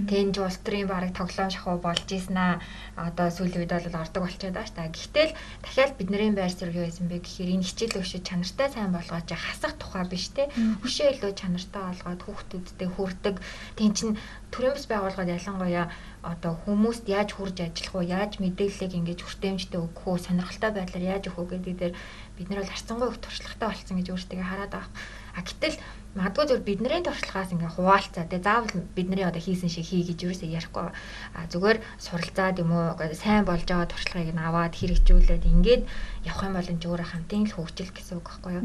[0.10, 2.58] тэнж улс төрийн бараг тоглоом шахуу болж ийснаа
[2.98, 4.90] одоо сүүлийн үед бол ордог болчиход байгаа ш та.
[4.90, 8.92] Гэхдээ л дахиад бидний байр суурь юу байсан бэ гэхээр энэ хичээл өшөө чанартай сайн
[8.94, 10.50] болгоод чи хасах тухай биш те.
[10.82, 13.36] Өшөө илүү чанартай болгоод хүүхдүүдтэй хүрдэг.
[13.78, 14.10] Тэн чин
[14.50, 15.86] төрийн бас байгууллагад ялангуяа
[16.22, 21.24] одоо хүмүүст яаж хурж ажиллах уу, яаж мэдээллийг ингэж хүртээмжтэй өгөх үү, сонирхолтой байдлаар яаж
[21.34, 21.94] өгөх үү гэдэг дээр
[22.38, 24.94] бид нар бол харцангуй их туршлагатай болсон гэж өөртөө хараад байгаа.
[25.36, 25.76] А гэтэл
[26.16, 28.28] магадгүй зөв бидний туршлагаас ингээ хуваалцаа.
[28.28, 30.92] Тэгээ заавал бидний одоо хийсэн шиг хий гэж юусаа ярихгүй.
[30.92, 35.84] А зүгээр суралцаад юм уу сайн болж байгаа туршлагыг нь аваад хэрэгжүүлээд ингээд
[36.28, 38.64] явах юм бол энэ зүгээр хамтын л хөгжил гэсэн үг байхгүй юу.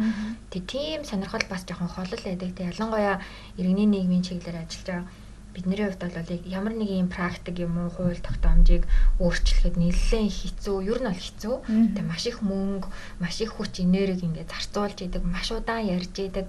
[0.51, 2.51] Тэг тийм сонирхол бас жоохон холол байдаг.
[2.51, 3.23] Тэг ялангуяа
[3.55, 5.07] иргэний нийгмийн чиглэлээр ажиллаж байгаа
[5.57, 8.85] бидний хувьд бол яг ямар нэг юм практик юм уу хууль тогтоомжийг
[9.17, 11.57] өөрчлөхөд нэлээд хэцүү, ер нь бол хэцүү.
[11.97, 12.93] Тэгээ маш их мөнгө,
[13.25, 16.47] маш их хүч энерги ингээд зарцуулж идэг, маш удаан ярьж идэг.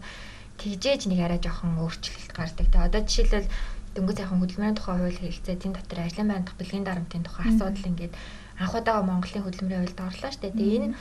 [0.60, 2.67] Тэгжээж нэг арай жоохон өөрчлөлт гардаг.
[2.67, 3.48] Тэгээ одоо жишээлбэл
[3.96, 7.89] дөнгөж сайхан хөдөлмөрийн тухай хууль хэлцээ, тэн дотор ажлын байрны дахь бэлгийн дарамтын тухай асуудал
[7.89, 8.13] ингээд
[8.60, 10.58] анх удаага Монголын хөдөлмөрийн хуульд орлоо шүү дээ.
[10.58, 10.93] Тэгээ энэ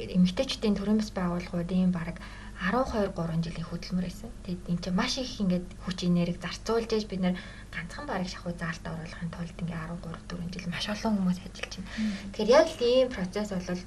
[0.00, 2.16] эмэгтэйчдийн төрийн бас байгууллагууд ийм баг
[2.60, 4.30] 12 3 жилийн хөдөлмөр байсан.
[4.44, 7.36] Тэгээд энэ чинь маш их ингээд хүч энерги зарцуулж ээж бид нэр
[7.72, 11.88] ганцхан барыг шахуу заалт оруулахын тулд ингээд 13 4 жил маш олон хүмүүс ажиллаж байна.
[12.36, 13.80] Тэгэхээр яг л ийм процесс бол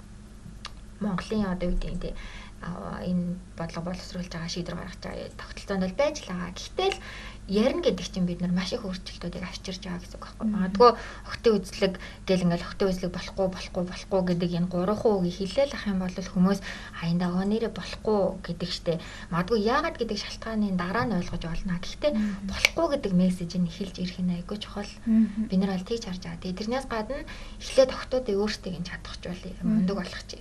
[1.03, 2.17] Монголын одоо гэдэг нь
[2.63, 6.51] энэ бодлого боловсруулж байгаа шийдвэр гаргаж байгаа тогтолцоонд бол байж л байгаа.
[6.55, 6.99] Гэхдээ л
[7.47, 10.47] ярина гэдэг чинь бид нар маш их өөрчлөлтүүдийг авчирж байгаа гэсэн үг байхгүй.
[10.47, 10.89] Магадгүй
[11.27, 15.85] охтын үзлэг гэл ингээл охтын үзлэг болохгүй болохгүй болохгүй гэдэг энэ гурван хүүгийг хилээл ах
[15.91, 16.59] юм бол хүмүүс
[17.03, 19.03] аянда оо нэрэ болохгүй гэдэг штэ.
[19.33, 21.83] Магадгүй яагаад гэдэг шалтгааны дараа нь ойлгож олно.
[21.83, 22.11] Гэхдээ
[22.47, 24.91] болохгүй гэдэг мессежийг хэлж ирэх нь айгүй чухал.
[25.03, 26.39] Бид нар бол тийж харж байгаа.
[26.39, 27.27] Тэгээ тэрнээс гадна
[27.59, 30.39] эхлээд охтуудыг өөрсдийг нь чадахч бол мундаг болох чи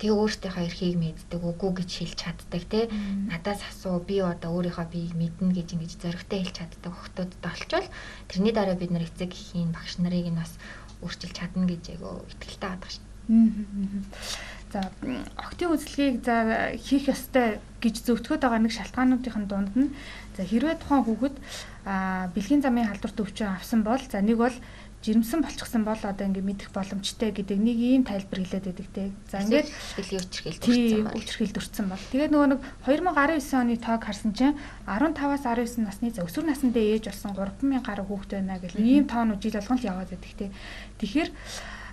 [0.00, 2.88] Тэгээ өөртөөхөө эрхийг мэддэг үгүй гэж хэлж чаддаг тий.
[3.28, 7.88] Надаас асуу би одоо өөрийнхөө биеийг мэднэ гэж ингэж зөрөгтэй хэлж чаддаг охтуудтай олчвол
[8.32, 10.56] тэрний дараа бид нар эцэг эхийн багш нарыг нь бас
[11.04, 13.04] өөрчилж чадна гэж айгу итгэлтэй байдаг шин.
[14.72, 14.88] За
[15.36, 19.92] октын үзлэгийг за хийх ёстой гэж зөвтгöd байгаа нэг шалтгаануудын дунд нь
[20.36, 21.36] за хэрвээ тухайн хүүхэд
[22.34, 24.56] бэлгийн замын халдварт өвчин авсан бол за нэг бол
[25.00, 29.08] жирэмсэн болчихсон бол одоо ингээ мэдэх боломжтой гэдэг нэг ийм тайлбар хэлээд байдаг те.
[29.32, 31.16] За ингээд бэлгийн үчирхэл төрсэн бол.
[31.16, 32.04] Үчирхэл төрсэн бол.
[32.12, 37.04] Тэгээд нөгөө нэг 2019 оны тоог харсан чинь 15-аас 19 насны за өсвөр насндээ ээж
[37.08, 40.52] болсон 3000 гаруй хүүхэд байна гэл ийм тоонууд жил болгон л яваад байдаг те.
[41.00, 41.30] Тэгэхээр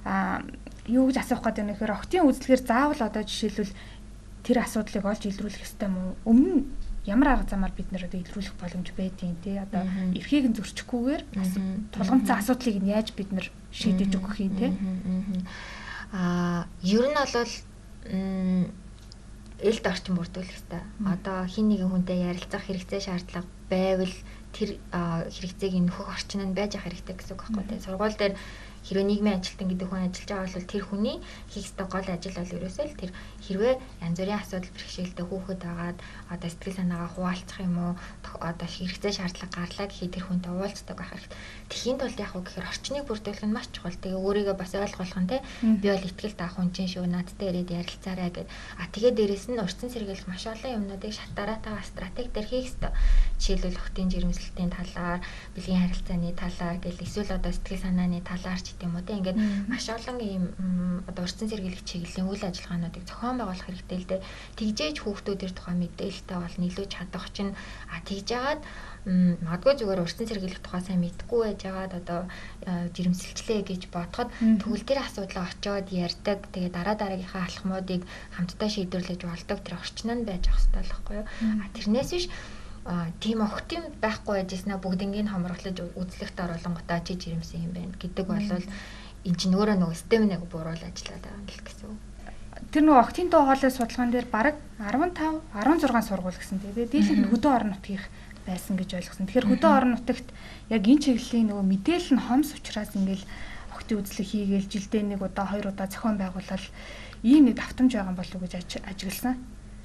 [0.03, 0.43] а
[0.87, 3.71] юу гэж асуух гэдэг нь нөхөр октын үзлэгээр заавал одоо жишээлбэл
[4.43, 6.63] тэр асуудлыг олж илрүүлэх ёстой мó өмнө
[7.07, 11.23] ямар арга замаар бид нэр одоо илрүүлэх боломж байдیں۔ Тэ одоо эрхийг нь зөрчихгүйгээр
[11.95, 14.67] тулгамцсан асуудлыг нь яаж бид нэр шийдэж өгөх юм те.
[16.11, 17.33] Аа ер нь бол
[19.57, 20.83] элд орчин бүрдүүлэх хэрэгтэй.
[21.01, 24.15] Одоо хин нэгэн хүнтэй ярилцах хэрэгцээ шаардлага байвал
[24.53, 28.35] тэр хэрэгцээг нөхөх орчин нь байж ах хэрэгтэй гэсэн үг байхгүй тийм сургууль дээр
[28.87, 31.17] хэрвээ нийгмийн ажилтан гэдэг хүн ажиллаж байгаа бол тэр хүний
[31.51, 33.11] хийх ёстой гол ажил бол ерөөсөө л тэр
[33.43, 33.73] хэрвээ
[34.07, 35.97] янз бүрийн асуудал бэрхшээлтэй хүүхэд байгаад
[36.31, 37.93] одоо сэтгэл санаагаа хуваалцах юм уу
[38.39, 41.39] одоо хэрэгцээ шаардлага гарлаа гэхэд тэр хүнтэй уулздаг байх хэрэгтэй.
[41.67, 43.99] Тэхийн тулд яг уу гэхээр орчныг бүрдүүлэх нь маш чухал.
[43.99, 47.75] Тэгээ өөрийгөө бас ойлгох нь те би бол ихтгэл таах хүн чинь шүү надтай ирээд
[47.75, 48.47] ярилцаарай гэд.
[48.79, 52.91] А тэгээ дээрэс нь урьдчилан сэргийлэх маш олон юмнуудыг шатараатайгаа стратеги дээр хийх ёстой.
[53.35, 55.19] Жишээлбэл охтын жирэмслэлтийн талаар,
[55.55, 59.37] бэлгийн харилцааны талаар гэл эсвэл одоо сэтгэл санааны талаар ч гэдэг юм уу те ингээд
[59.65, 60.45] маш олон ийм
[61.09, 64.21] одоо урьдчилан сэргийлэх чиглэлийн үйл ажиллагаануудыг зохион байгуулах хэрэгтэй л дээ.
[64.61, 67.57] Тэгжээж хүүхдүүдэр тухай мэдээлэлтэй бол нийлүүлж чадах чинь
[67.89, 68.61] а тэгж яагаад
[69.07, 72.19] магадгүй зүгээр урьдчилан сэргийлэх тухай сайн мэдгүй байж байгаад одоо
[72.93, 74.29] жирэмсэлчлээ гэж бодоход
[74.61, 76.39] тэгвэл тэр асуудлаа очиод ярьдаг.
[76.53, 78.03] Тэгээ дараа дараагийнхаа алхмуудыг
[78.35, 81.25] хамтдаа шийдвэрлэж болдог тэр орчин нь байж ах хэрэгтэй байхгүй юу?
[81.63, 82.25] А тэрнээс биш
[83.19, 88.39] тийм юм байхгүй байжснаа бүгднийг хомроглож үзлэгт оруулангуудаа чи жирэмсэн юм байна гэдэг бол
[89.27, 91.99] энэ чинь өөрөө нөгөө стеминыг бууруул ажиллаад байгаа юм л гэсэн үг
[92.71, 96.59] тэр нөгөө октийн доо хоолой судалгаан дээр бараг 15 16 сургууль гэсэн.
[96.59, 98.05] Тэгээд дийлэнх нь хөдөө орон нутгийнх
[98.45, 99.27] байсан гэж ойлгосон.
[99.29, 100.27] Тэгэхээр хөдөө орон нутагт
[100.73, 103.25] яг энэ чиглэлийн нөгөө мэдээлэл нь хомс учраас ингээл
[103.71, 106.65] октийн үзлэг хийгээл жилдээ нэг удаа хоёр удаа зохион байгуулал
[107.23, 109.35] ийм нэг давтамж байгаа болов уу гэж ажигласан.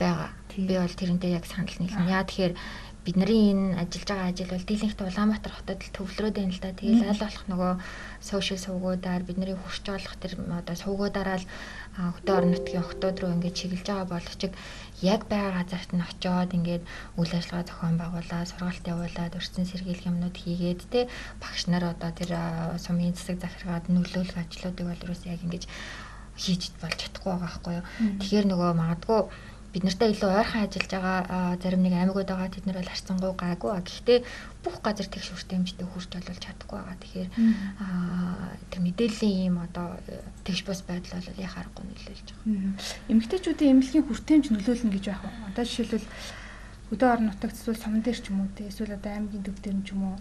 [0.01, 0.33] Бага.
[0.57, 2.09] Би бол тэрнтэй яг санал нийлнэ.
[2.09, 2.55] Яа тэгэхээр
[3.03, 6.71] бидний энэ ажиллаж байгаа ажил бол дийлэнхт Улаанбаатар хотод л төвлөрөөд байна л да.
[6.71, 7.73] Тэгэл аль болох нөгөө
[8.23, 11.47] сошиал сувгуудаар бидний хүрч болох тэр одоо сувгуудаараа л
[11.99, 14.43] хөдөө орон нутгийн охтууд руу ингээд чиглэж байгаа боловч
[15.03, 16.85] яг байгаа газарт нь очиод ингээд
[17.19, 21.01] үйл ажиллагаа зохион байгуулаад сургалт явуулаад өрсөн сэргийлэх юмнууд хийгээд те
[21.43, 22.31] багш нар одоо тэр
[22.79, 25.67] сумын засаг захиргаад нөлөөлөх ажлуудыг бол ерөөсөө яг ингэж
[26.39, 27.85] хийж болж чадахгүй байгаа байхгүй юу.
[28.23, 29.21] Тэгэхээр нөгөө магадгүй
[29.73, 33.71] бид нартай илүү ойрхон ажиллаж байгаа зарим нэг аймагуд байгаа тэд нар бол харцангуй гайгүй.
[33.81, 34.19] Гэхдээ
[34.61, 37.01] бүх газар тэгш хүртээмжтэй хүрч олуулж чадахгүй байгаа.
[37.01, 37.29] Тэгэхээр
[38.69, 39.97] тэр мэдээллийн ийм одоо
[40.45, 42.77] тэгш бус байдал бол яхаа аргагүй нөлөөлж байгаа.
[43.09, 45.49] Эмэгтэйчүүдийн эмнэлгийн хүртээмж нөлөөлнө гэж байх уу?
[45.49, 46.07] Одоо жишээлбэл
[46.93, 49.81] өдөө орон нутагт эсвэл суман дээр ч юм уу те эсвэл одоо аймгийн төв дээр
[49.81, 50.17] ч юм уу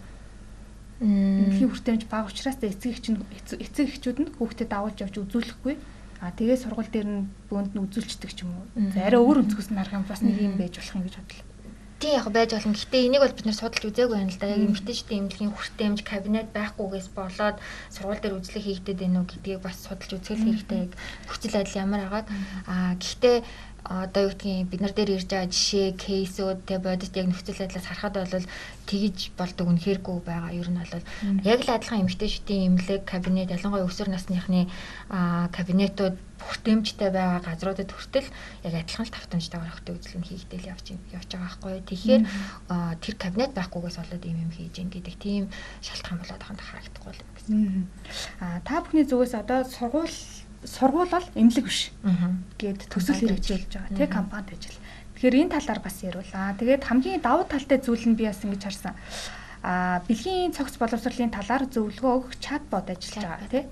[1.04, 5.74] эмнэлгийн хүртээмж бага учраас эцэг чинь эцэг эхчүүд нь хүүхдэд давуулж явж үзүүлэхгүй
[6.22, 8.66] А тэгээ сургууль дээр нь бөөнд нь үзүүлчихдэг ч юм уу.
[8.94, 11.50] За арай өөр өнцгөөс нь харах юм бас нэг юм байж болох юм гэж бодлоо.
[12.02, 12.74] Тийм яг байж болно.
[12.74, 14.50] Гэхдээ энийг бол бид нэр судалж үзээгүй байна л да.
[14.50, 17.58] Яг эмгтээчдийн эмнэлгийн хүртээмж кабинет байхгүйгээс болоод
[17.94, 20.90] сургууль дээр үзлэг хийгдэд байна уу гэдгийг бас судалж үзэх хэрэгтэй.
[21.30, 22.26] Хүчил адил ямар агаад.
[22.66, 23.36] А гэхдээ
[23.92, 27.84] одоо юу гэдгийг бид нар дээр ирж байгаа жишээ, кейсүүд те бодит яг нөхцөл байдлаас
[27.84, 28.46] харахад бол
[28.88, 30.56] тэгж болдог үнэхэргүй байгаа.
[30.56, 31.04] Ер нь бол
[31.44, 34.72] яг л адилхан эмгтээчдийн эмнэлэг кабинет ялангуяа өсвөр насныхны
[35.08, 38.28] кабинетууд хүртээмжтэй байгаа газруудад хүртэл
[38.66, 41.74] яг адилхан л тавтамжтайгаар өгтөө үзэл нь хийгдэл явж явж байгаа байхгүй.
[41.86, 42.22] Тэгэхээр
[42.98, 45.44] тэр кабинет байхгүйгээс болоод ийм юм хийж ин гэдэг тийм
[45.84, 47.58] шалтгаан болоод байгаа юм харагдахгүй л гэсэн.
[48.42, 50.18] Аа та бүхний зүгээс одоо сургууль
[50.64, 51.90] сургууль бол эмнэлэг биш
[52.58, 54.78] гэд төсөл хэрэгжүүлж байгаа тий компанид ажил.
[55.18, 56.54] Тэгэхээр энэ талаар бас яриулаа.
[56.58, 58.94] Тэгээд хамгийн давуу талтай зүйл нь би бас ингэж харсан
[59.62, 63.62] а бэлгийн цогц боловсролын талаар зөвлөгөө өгөх чатбот ажиллаж байгаа тий.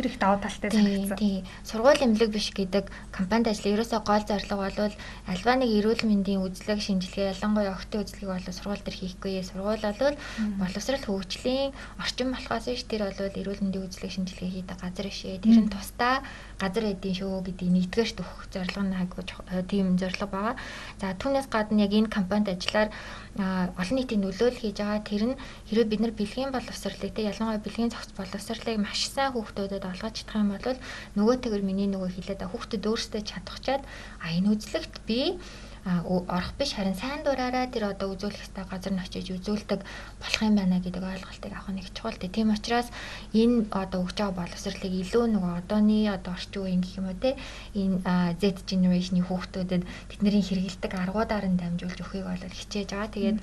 [0.00, 1.16] Тэр их давуу талтай санагдсан.
[1.20, 1.44] Тий.
[1.60, 4.94] Сургууль эмнэлэг биш гэдэг компанид ажил ерөөсөө гол зорилго бол
[5.28, 9.44] альва нэг эрүүл мэндийн үзлэг шинжилгээ ялангуяа охтын үзлэгийг бол сургууль дээр хийхгүй.
[9.44, 10.16] Сургууль бол
[10.56, 15.44] боловсрол хөгжлийн орчин болохоос ш тэр бол эрүүл мэндийн үзлэг шинжилгээ хийдэг газар шээ.
[15.44, 16.24] Тэр нь тусдаа
[16.56, 19.28] газар эдийн шүү гэдэг нэгдгээрч өгөх зорилго нь хайгууч
[19.68, 20.56] тийм зорилго байгаа.
[20.96, 22.88] За түүнээс гадна яг энэ компанид ажиллаар
[23.36, 25.04] олон нийтийн нөлөөлөл хийж байгаа.
[25.04, 29.84] Тэр нь хэрвээ бид нар бэлгийн боловсролыг те ялангуяа бэлгийн зохиц боловсролыг маш сайн хүүхдүүдэд
[29.92, 30.78] олгож чадах юм бол
[31.16, 33.82] нөгөөтэйгэр миний нөгөө хэлээд хүүхдэд өөрсдөө чадахчаад
[34.22, 35.20] а энэ үзлэгт би
[35.84, 39.80] орох биш харин сайн дураараа тэр одоо үзүүлэх хэвээр газар нь очиж үзүүлдэг
[40.20, 42.92] болох юм байна гэдэг ойлголтыг авах нэг чухал тийм учраас
[43.32, 47.32] энэ одоо өгч байгаа боловсролыг илүү нөгөө одооны одоо орчин үеийн гэх юм уу те
[47.72, 47.96] энэ
[48.36, 53.14] Z generation-ийн хүүхдүүдэд тэдний хэрэгэлдэг аргуудаар нь дамжуулж өгөхийг бол хичээж байгаа.
[53.16, 53.38] Тэгээд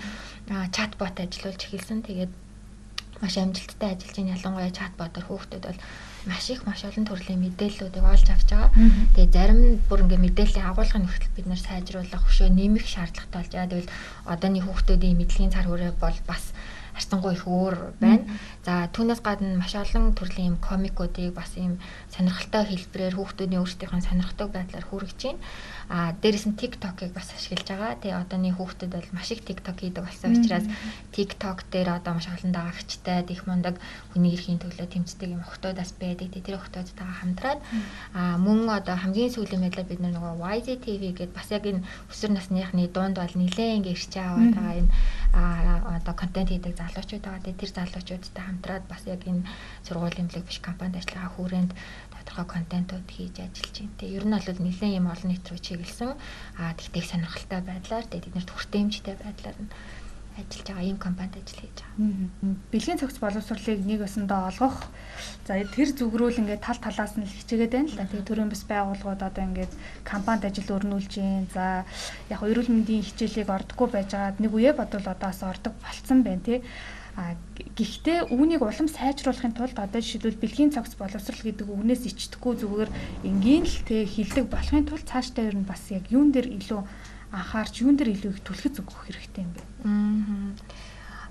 [0.77, 2.05] чатбот ажиллуулж эхэлсэн.
[2.05, 2.31] Тэгээд
[3.17, 5.79] маш амжилттай ажиллаж байгаа ялангуяа чатботоор хүүхдүүд бол
[6.27, 8.71] маш их маш олон төрлийн мэдээллүүдийг олж авч байгаа.
[9.15, 13.51] Тэгээ зарим нь бүр ингээ мэдээллийн агуулгын нөхцөл бид нар сайжруулах хөшөө нэмэх шаардлагатай болж
[13.55, 13.71] байгаа.
[13.71, 13.93] Тэгвэл
[14.27, 16.43] одооний хүүхдүүдийн мэдлэгийн цар хүрээ бол бас
[16.97, 18.25] харцангуй их өөр байна.
[18.65, 21.77] За түүнээс гадна маш олон төрлийн юм комикуудыг бас ийм
[22.09, 25.41] сонирхолтой хэлбэрээр хүүхдүүдийн өөрсдийнхөө сонирхдаг байдлаар хүргэж байна.
[25.87, 27.95] А дээрэс нь TikTok-ыг бас ашиглаж байгаа.
[27.95, 30.67] Тэгээ одооний хүүхдүүд бол маш их TikTok хийдэг болсон учраас
[31.15, 33.79] TikTok дээр одоо маш олон дагагчтай, их мундаг
[34.11, 36.27] хүний эрхийн төлөө тэмцдэг юм охтоодаас байдаг.
[36.27, 37.59] Тэр охтоодтойгоо хамтраад
[38.11, 42.91] а мөн одоо хамгийн сүүлийн байдлаар бид нөгөө YZTV гэдээ бас яг энэ өсвөр насныхны
[42.91, 44.91] дунд бол нилээн ингээ ирч аваад байгаа энэ
[46.03, 47.55] одоо контент хийдэг залуучууд байгаа.
[47.55, 49.47] Тэр залуучуудтай хамтраад бас яг энэ
[49.87, 51.71] сургуулийн эмнэлэг биш компанид ажиллагаа хүрээнд
[52.27, 53.97] тодорхой контентууд хийж ажиллаж байна.
[53.97, 56.11] Тэгээ ер нь бол нэлээд юм олон нийт рүү чиглэсэн
[56.59, 59.71] аа тэгтээ сонирхолтой байдлаар тэгээ тэднэрт хүртээмжтэй байдлаар нь
[60.37, 62.59] ажиллаж байгаа ийм компанид ажил хийж байгаа.
[62.71, 64.77] Бэлгийн цогц боловсролыг нэг өсөндөө олгох.
[65.47, 68.05] За тэр зүгрүүл ингээд тал талаас нь хичээгээд байна л да.
[68.05, 69.73] Тэгээ төрийн бас байгууллагууд одоо ингээд
[70.05, 71.49] компанид ажил өрнүүлж гин.
[71.55, 71.87] За
[72.29, 76.59] яг эрүүл мэндийн хичээлийг ордоггүй байж байгаад нэг үе бодвол одоос ордог болцсон байна тий.
[77.17, 82.89] А гэхдээ үүнийг улам сайжруулахын тулд одоо жишээлбэл бэлгийн цогц боловсрал гэдэг үгнээс ичдэхгүй зүгээр
[83.25, 86.81] энгийн л тэг хилдэг болохын тулд цаашдаа ер нь бас яг юун дээр илүү
[87.33, 89.61] анхаарч юун дээр илүү их түлхэц өгөх хэрэгтэй юм бэ?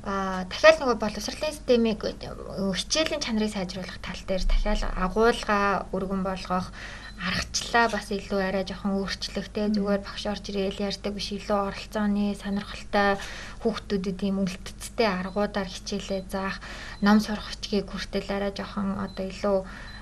[0.06, 6.70] Аа дахиад нөгөө боловсролын системийг хичээлийн чанарыг сайжруулах тал дээр дахиад агуулга өргөн болгох
[7.16, 13.16] аргачлаа бас илүү арай жоохон өөрчлөгтэй зүгээр багш орж ирээл ярьдаг биш илүү оролцооны сонирхолтой
[13.64, 16.60] хүүхдүүдэд ийм үлдцтэй аргуудаар хичээлээ заах
[17.00, 19.58] ном сурах хичгийг хүртэл арай жоохон одоо илүү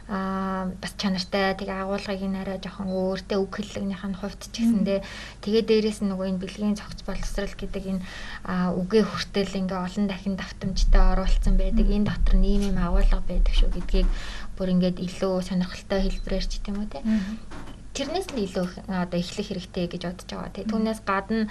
[0.09, 5.01] аа бас чанартай тэгээ агуулгыг нь арай жоохон өөртөө үг хэллэгнийх нь хувьд ч гэсэндээ
[5.41, 8.05] тэгээ дээрэс нь нөгөө энэ бэлгийн цогц боловсрал гэдэг энэ
[8.85, 11.89] үгээ хүртэл ингээ олон дахин давтамжтай оруулсан байдаг.
[11.89, 14.09] Энэ дотор юм агуулга байдаг шүү гэдгийг
[14.57, 17.01] бүр ингээд илүү сонирхолтой хэлбэрээр ч гэдэм үү те
[17.95, 20.51] тэрнээс нь илүү одоо эхлэх хэрэгтэй гэж бодож байгаа.
[20.51, 21.47] Тэгээ түүнээс гадна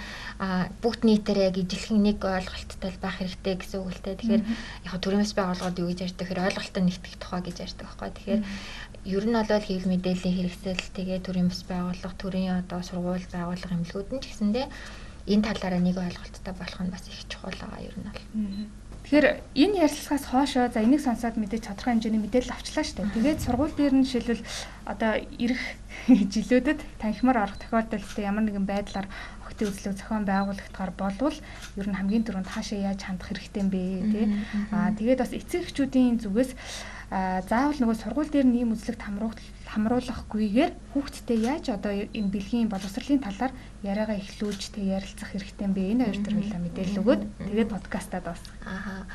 [0.84, 4.12] бүгд нийтээр яг ижилхэн нэг ойлголттой байх хэрэгтэй гэсэн үг л те.
[4.20, 4.44] Тэгэхээр
[4.84, 8.10] яг төрөөс байгууллагууд юу гэж ярьдаг хэрэг ойлголтоо нэгтгэх тухай гэж ярьдаг байхгүй.
[8.12, 8.42] Тэгэхээр
[9.08, 14.20] ер нь бол хэвлэл мэдээллийн хэрэгсэл тэгээ бас байгууллага төрийн одоо сургууль байгууллага эмнэлгүүд нь
[14.20, 14.66] ч гэсэндээ
[15.32, 18.20] энэ талаараа нэг ойлголттой болох нь бас их чухал байгаа ер нь бол.
[19.04, 23.14] Тэгэхээр энэ ярилцлагаас хоошоо за энийг сонсоод мэдээж тодорхой хэмжээний мэдээлэл авчлаа шүү дээ.
[23.20, 24.48] Тэгээд сургууль дээр нь жишээлбэл
[24.88, 25.60] одоо ирэх
[26.32, 29.04] жилүүдэд танхимаар орох тохиолдолд ямар нэгэн байдлаар
[29.44, 31.36] охтын үзлэг зохион байгуулагдахаар болвол
[31.76, 34.26] ер нь хамгийн түрүүнд хаашаа яаж хандах хэрэгтэй юм бэ тий.
[34.72, 36.56] Аа тэгээд бас эцэг эхчүүдийн зүгээс
[37.10, 39.38] заавал нөгөө сургууль дээр нь ийм хамруулах
[39.74, 45.82] хамруулахгүйгээр хүүхдтэй яаж одоо энэ бэлгийн боловсролын талаар яриагаа эхлүүлж тэг ярилцах хэрэгтэй юм бэ?
[45.92, 48.56] Энэ хоёр төр хөлөө мэдээлэл өгөөд тэгээд подкастаа дуусгах.
[48.64, 49.06] Ааха.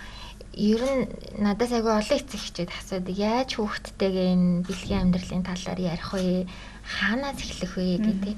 [0.54, 1.04] Ер нь
[1.39, 3.15] надаас айгүй олон эцэг хичээд асуудаг.
[3.15, 6.49] Яаж хүүхдтэйгээ энэ бэлгийн амьдралын талаар ярих вэ?
[6.84, 8.36] Хаанаас эхлэх вэ гэдэг.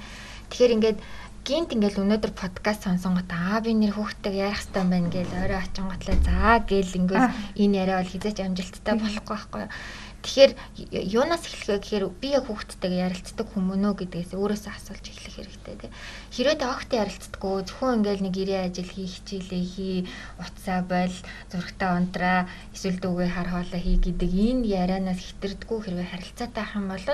[0.51, 0.99] Тэгэхээр ингээд
[1.41, 5.58] гинт ингээл өнөөдөр подкаст сонсон гот аа би нэр хүүхдтэйг ярих хэрэгтэй байна гээл орой
[5.58, 7.25] очин готлаа заа гээл ингээс
[7.58, 9.65] энэ яриа бол хизээч амжилттай болохгүй байхгүй
[10.21, 10.51] Тэгэхээр
[11.17, 15.91] юунаас эхлэхэ гэхээр би яг хүүхдтэйгээ ярилцдаг хүмүүн үү гэдгээс өөрөөсөө асуулж эхлэх хэрэгтэй тий.
[16.29, 19.99] Хэрвээ огт ярилцдаггүй зөвхөн ингээл нэг ирээ ажил хийх хичээлээ хий,
[20.38, 21.17] утсаа бойл,
[21.49, 26.86] зургтаа унтраа, эсвэл дүүгээ хар хоолой хий гэдэг энэ ярианаас хитэрдэггүй хэрвээ харилцаатай ах юм
[26.93, 27.05] бол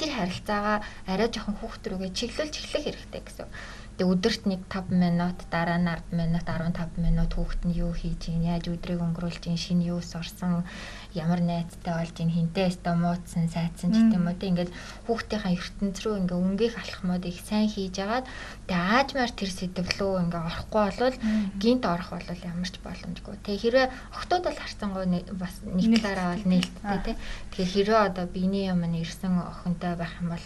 [0.00, 0.78] тэр харилцаагаа
[1.12, 3.48] арай жоохон хүүхд рүүгээ чиглүүлж эхлэх хэрэгтэй гэсэн.
[3.96, 8.28] Тэгээ өдөрт нэг 5 минут, дараа нь 10 минут, 15 минут хүүхэд нь юу хийж
[8.28, 10.68] ийн, яаж өдрийг өнгөрүүлж ийн, шинэ юу сурсан,
[11.16, 14.36] ямар найзтай болж ийн, хинтээ өстө муудсан, сайдсан ч гэдэм үү.
[14.36, 14.70] Ингээд
[15.08, 18.28] хүүхдийнхаа ертөнц рүү ингээ өнгөх алхмууд их сайн хийж агаад
[18.68, 21.16] тэгээ аажмаар тэр сэдвлүү ингээ орохгүй болвол
[21.56, 23.34] гинт орох бол ямар ч боломжгүй.
[23.48, 25.04] Тэгээ хэрвээ октод бол харцангуй
[25.40, 27.16] бас нэг талаараа бол нээлттэй тий.
[27.56, 30.44] Тэгээ хэрвээ одоо биений юм ирсэн охинтой байх юм бол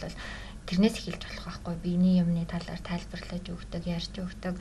[0.69, 4.55] тэрнээс эхэлж болох байхгүй биений юмны талаар тайлбарлаж өгдөг, ярьж өгдөг.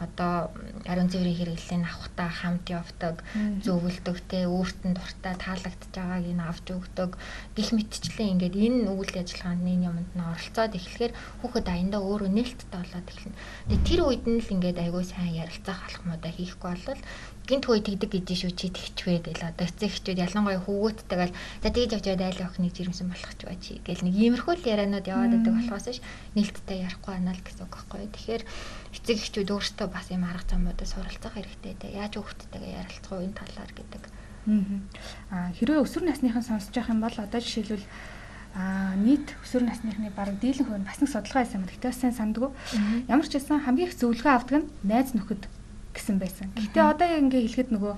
[0.00, 0.50] Одоо
[0.84, 3.22] ариун цэврийн хэрэглэлийг авахтаа хамт явдаг,
[3.64, 7.10] зөвлөдөг те өөртөө дуртай таалагдж байгааг нь авч өгдөг.
[7.56, 13.08] Гэх мэтчлэн ингээд энэ үйл ажиллагааны юмд нь оролцоод эхлэхээр хүүхэд аяндаа өөрөө нээлттэй болоод
[13.08, 13.38] эхэлнэ.
[13.68, 17.00] Тэгээ тэр үед нь л ингээд айгүй сайн ярилцах алхмуудаа хийхгүй бол
[17.44, 21.90] гинт хөөе тэгдэг гэж шүү чи тэгчвэ гэл одоо эцэг эхчүүд ялангуяа хүүгээдтэйгээл за тэгж
[21.92, 25.32] явж яваад айл охиныг жирэмсэн болох ч бай чи гэл нэг иймэрхүү л ярианууд яваад
[25.36, 26.00] байдаг болохоос ш
[26.32, 28.08] нээлттэй ярихгүй анаа л гэсэн үг байхгүй.
[28.16, 28.42] Тэгэхээр
[28.96, 33.36] эцэг эхчүүд өөрсдөө бас юм арга замуудад суралцах хэрэгтэй те яаж хүүхдтэйгээ ярилцах уу энэ
[33.36, 34.02] талаар гэдэг.
[35.28, 37.84] Аа хэрвээ өсвөр насныхан сонсож явах юм бол одоо жишээлбэл
[38.56, 41.68] а нийт өсвөр насныхны бараг дийлэн хувь бас нэг судалгаа хийсэн юм.
[41.68, 42.50] Гэхдээ бас сайн сандгүй.
[43.10, 45.42] Ямар ч байсан хамгийн их зөвлөгөө авдаг нь найз нөхөд
[45.94, 46.50] гэсэн байсан.
[46.58, 47.94] Гэхдээ одоо ингээ хэлэхэд нөгөө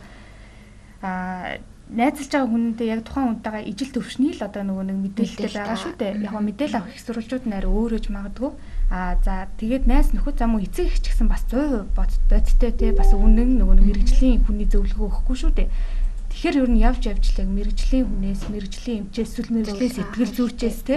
[1.02, 5.78] аа найзалж байгаа хүнтэй яг тухайн хүнтэйгээ ижил төвшний л одоо нөгөө нэг мэдээлэлтэй байгаа
[5.78, 6.12] шүү дээ.
[6.26, 8.50] Яг мэдээлэл авах их сурвалжууд арай өөрөж магадгүй.
[8.90, 12.90] А за тэгээд найз нөхөд зам уу эцэг их ч гэсэн бас 100% бодтой те
[12.90, 15.70] бас үнэн нөгөө мэрэгжлийн хүний зөвлөгөө өгөхгүй шүү дээ.
[16.34, 20.96] Тэгэхээр ер нь явж явжлаг мэрэгжлийн хүнээс мэрэгжлийн эмчээс эсвэл мэрэгжлийн сэтгэл зүйчээс те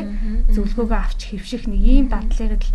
[0.52, 2.74] зөвлөгөөгөө авч хэвших нэг ийм дадлыг л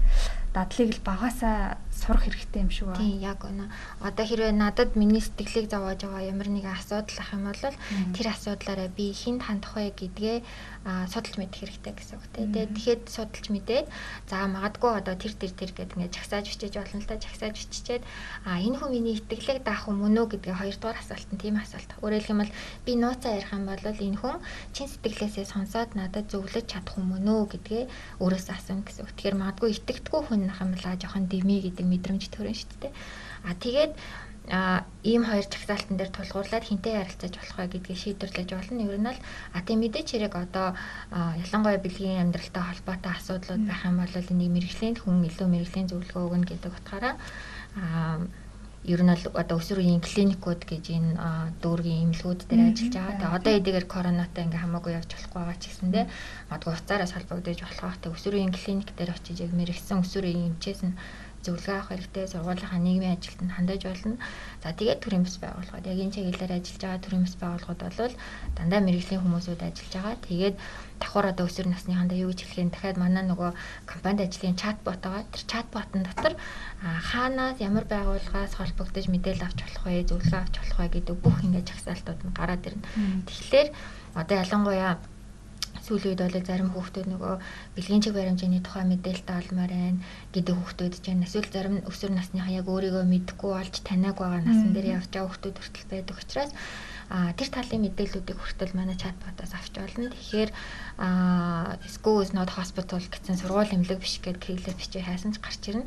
[0.55, 3.01] дадлыг л багасаа сурах хэрэгтэй юм шиг байна.
[3.01, 3.67] Тийм яг үнэ.
[4.05, 7.65] Одоо хэрвээ надад миний сэтгэлийг зовоож байгаа ямар нэгэн асуудал ах юм бол
[8.13, 10.37] тэр асуудлаараа би хинт хандах вэ гэдгээ
[10.85, 12.53] судалж мэдэх хэрэгтэй гэсэн үг тийм.
[12.53, 13.87] Тэгээд тэгэхэд судалж мэдээд
[14.29, 18.03] за магадгүй одоо тэр тэр тэр гэдэг ингээд жагсааж бичиж болно л да жагсааж биччихээд
[18.45, 21.91] а энэ хүн миний итгэлийг даах юм уу гэдгээ хоёрдугаар асуулт нь тийм асуулт.
[22.05, 22.53] Өөрөөр хэлбэл
[22.85, 24.37] би нууцаа ярих юм бол энэ хүн
[24.77, 27.89] чин сэтгэлээсээ сонсоод надад зөвлөж чадах юм уу гэдгээ
[28.21, 29.13] өөрөөсөө асууна гэсэн үг.
[29.17, 32.93] Тэгэхээр магадгүй итгэдэггүй хүн нах юм бол жоохон дими гэдэг мэдрэмж төрөн шүү дээ.
[33.49, 33.93] А тэгээд
[34.49, 38.85] а ийм хоёр жагсаалтан дээр тулгуурлаад хинтээ ярилцаж болох вэ гэдгийг шийдвэрлэж болно.
[38.85, 39.21] Ер нь л
[39.57, 40.77] а тийм мэдээч хэрэг одоо
[41.13, 46.49] ялангуяа бэлгийн амьдралтай холбоотой асуудлууд байх юм бол энийг мэрэгжлийн хүн илүү мэрэгжлийн зөвлөгөө өгнө
[46.49, 47.15] гэдэг утгаараа
[47.81, 48.21] а
[48.85, 51.17] ер нь л одоо өсвөр үеийн клиникүүд гэж энэ
[51.65, 53.17] дүүргийн эмнэлгүүд дээр ажиллаж байгаа.
[53.17, 56.05] Тэгээ одоо эдгээр коронавитой ингээ хамаагүй явж болохгүй байгаа ч гэсэндээ
[56.53, 58.01] магадгүй уцаараас холбогдож болох байх.
[58.05, 60.95] Тэгээ өсвөр үеийн клиник дээр очиж яг мэрэгсэн өсвөр үеийн эмчээс нь
[61.45, 64.17] зөвлөгөө авах хэрэгтэй, сургуулийнхаа нийгмийн ажилтнанд хандаж болно.
[64.65, 68.15] За тэгээд төрийн бас байгууллагууд яг энэ чиглэлээр ажиллаж байгаа төрийн бас байгууллагууд бол
[68.57, 70.17] дандаа мэрэгжлийн хүмүүсүүд ажиллаж байгаа.
[70.25, 70.57] Тэгээд
[71.01, 73.51] давхар одоо өсвөр насныхандаа юу гэж хэлэхээр дахиад манай нөгөө
[73.85, 75.25] компанид ажлын чатбот байгаа.
[75.29, 76.35] Тэр чатботын дотор
[76.81, 81.69] хаанаас ямар байгууллагаас холбогдож мэдээлэл авч болох вэ, зөвлөгөө авч болох вэ гэдэг бүх ингээд
[81.71, 82.85] жагсаалтууд нь гараад ирнэ.
[83.29, 83.69] Тэгэхээр
[84.17, 84.93] одоо ялангуяа
[85.85, 87.35] сүүлийн үед бол зарим хүүхдүүд нөгөө
[87.77, 90.01] бэлгийн чиг баримжааны тухай мэдээлэлтэй олмоор байна
[90.33, 91.29] гэдэг хүүхдүүд ч байна.
[91.29, 95.57] Эсвэл зарим өсвөр насныхаа яг өөрийгөө мэдгүй болж таниаг байгаа насн дээр явж байгаа хүүхдүүд
[95.61, 96.53] хүртэл байдаг учраас
[97.13, 100.09] а тэр талын мэдээллүүдийг хүртэл манай чатботоос авч болно.
[100.09, 100.51] Тэгэхээр
[100.97, 105.63] а school is not hospital гэсэн сургууль эмнэлэг биш гэдэг хэрэглээ бичиж хайсан ч гарч
[105.69, 105.85] ирнэ.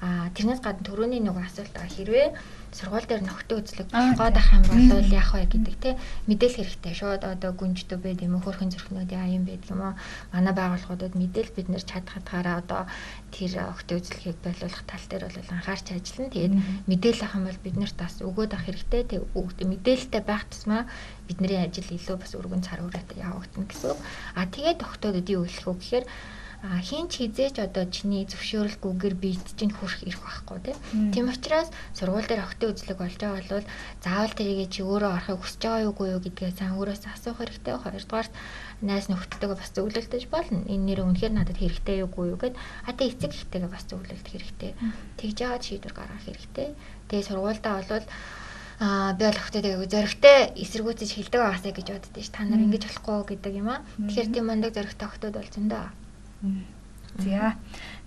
[0.00, 2.28] А тэрнээс гадна төрөний нэг асуулт байгаа хэрвээ
[2.74, 5.90] сургууль дээр нөхдөд үзлэг гээд ах юм бол яах вэ гэдэг те
[6.26, 6.94] мэдээлэл хэрэгтэй.
[6.98, 9.94] Шууд одоо гүнжтэй байд юм уу хөрхэн зүрхнүүд яа юм байдаг юм уу?
[10.34, 12.82] Манай байгууллагуудад мэдээлэл бид нэр чад хатгаараа одоо
[13.30, 16.34] тэр охтой үзлэгийг байлуулах тал дээр бол анхаарч ажиллана.
[16.34, 16.54] Тэгээд
[16.90, 19.02] мэдээлэл авах юм бол бид нарт бас өгөөд авах хэрэгтэй.
[19.06, 20.82] Тэг мэдээлэлтэй байх тусмаа
[21.30, 23.96] бидний ажил илүү бас өргөн цар хүрээтэй явагдана гэсэн.
[24.34, 26.06] А тэгээд охтодод юу хэлэх вэ гэхээр
[26.64, 30.72] а хин ч хизээч одоо чиний зөвшөөрөлгүйгээр биед чинь хүрх ирэх байхгүй
[31.12, 33.68] тийм учраас сургууль дээр охтын үзлэг болж байгаа бол
[34.00, 37.74] заавал тэрийг чи өөрөө орохыг хүсэж байгаа юугүй юу гэдгээ сан өөрөөс асуух хэрэгтэй.
[37.76, 38.28] Хоёрдугаар
[38.80, 40.64] найс нөхдөдтэйгээ бас зөвлөлдөж болно.
[40.64, 42.56] Энэ нэр үнэхээр надад хэрэгтэй юугүй юу гэд.
[42.56, 44.72] А тэ эцэг ихтэйгээ бас зөвлөлдөх хэрэгтэй.
[45.20, 46.68] Тэгж яагаад шийдвэр гаргах хэрэгтэй.
[47.12, 48.06] Тэгээ сургуультай болвол
[48.80, 52.32] а би бол охтойдоо зөрөгтэй эсэргүүцэж хилдэг байгаасаа гэж боддөө ш.
[52.34, 55.86] Та нар ингэж болохгүй гэдэг юм а тэгэхээр тийм мундаг зөрөгтэй охтод болж энэ даа
[57.18, 57.56] За.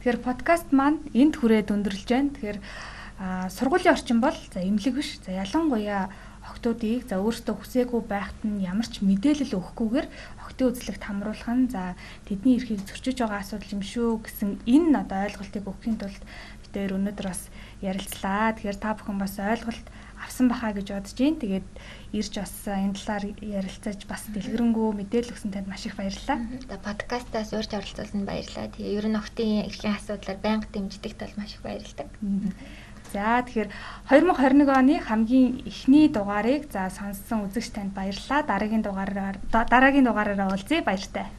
[0.03, 2.33] Тэгэхээр подкаст маань энд хүрээд өндөрлж байна.
[2.35, 2.59] Тэгэхээр
[3.49, 5.17] сургуулийн орчин бол за эмнэлэг биш.
[5.25, 6.11] За ялангуяа
[6.47, 10.07] охтуудыг за өөрсдөө хүсээгүй байхад нь ямар ч мэдээлэл өгөхгүйгээр
[10.47, 15.19] охтын үзлэгт хамруулах нь за тэдний эрхийг зөрчиж байгаа асуудал юм шүү гэсэн энэ одоо
[15.27, 16.23] ойлголтыг өгөхийн тулд
[16.71, 17.41] бид өнөөдөр бас
[17.83, 18.55] ярилцлаа.
[18.55, 19.87] Тэгэхээр та бүхэн бас ойлголт
[20.21, 21.41] авсан бахаа гэж бодож байна.
[21.41, 21.67] Тэгээд
[22.13, 26.39] ирж бас энэ талаар ярилцаж бас дэлгэрэнгүй мэдээлэл өгсөн танд маш их баярлалаа.
[26.69, 28.73] За подкастаас урьж оролцуулсанд баярлалаа.
[28.73, 32.07] Тэгээ ер нь охтын эрхийн асуудлаар байнга дэмждэг тал маш их баярлалаа.
[33.13, 33.69] За тэгэхээр
[34.11, 38.43] 2021 оны хамгийн эхний дугаарыг за сонссон үзэгч танд баярлалаа.
[38.43, 40.83] Дараагийн дугаараар дараагийн дугаараараа уулзъя.
[40.83, 41.31] Баяртай.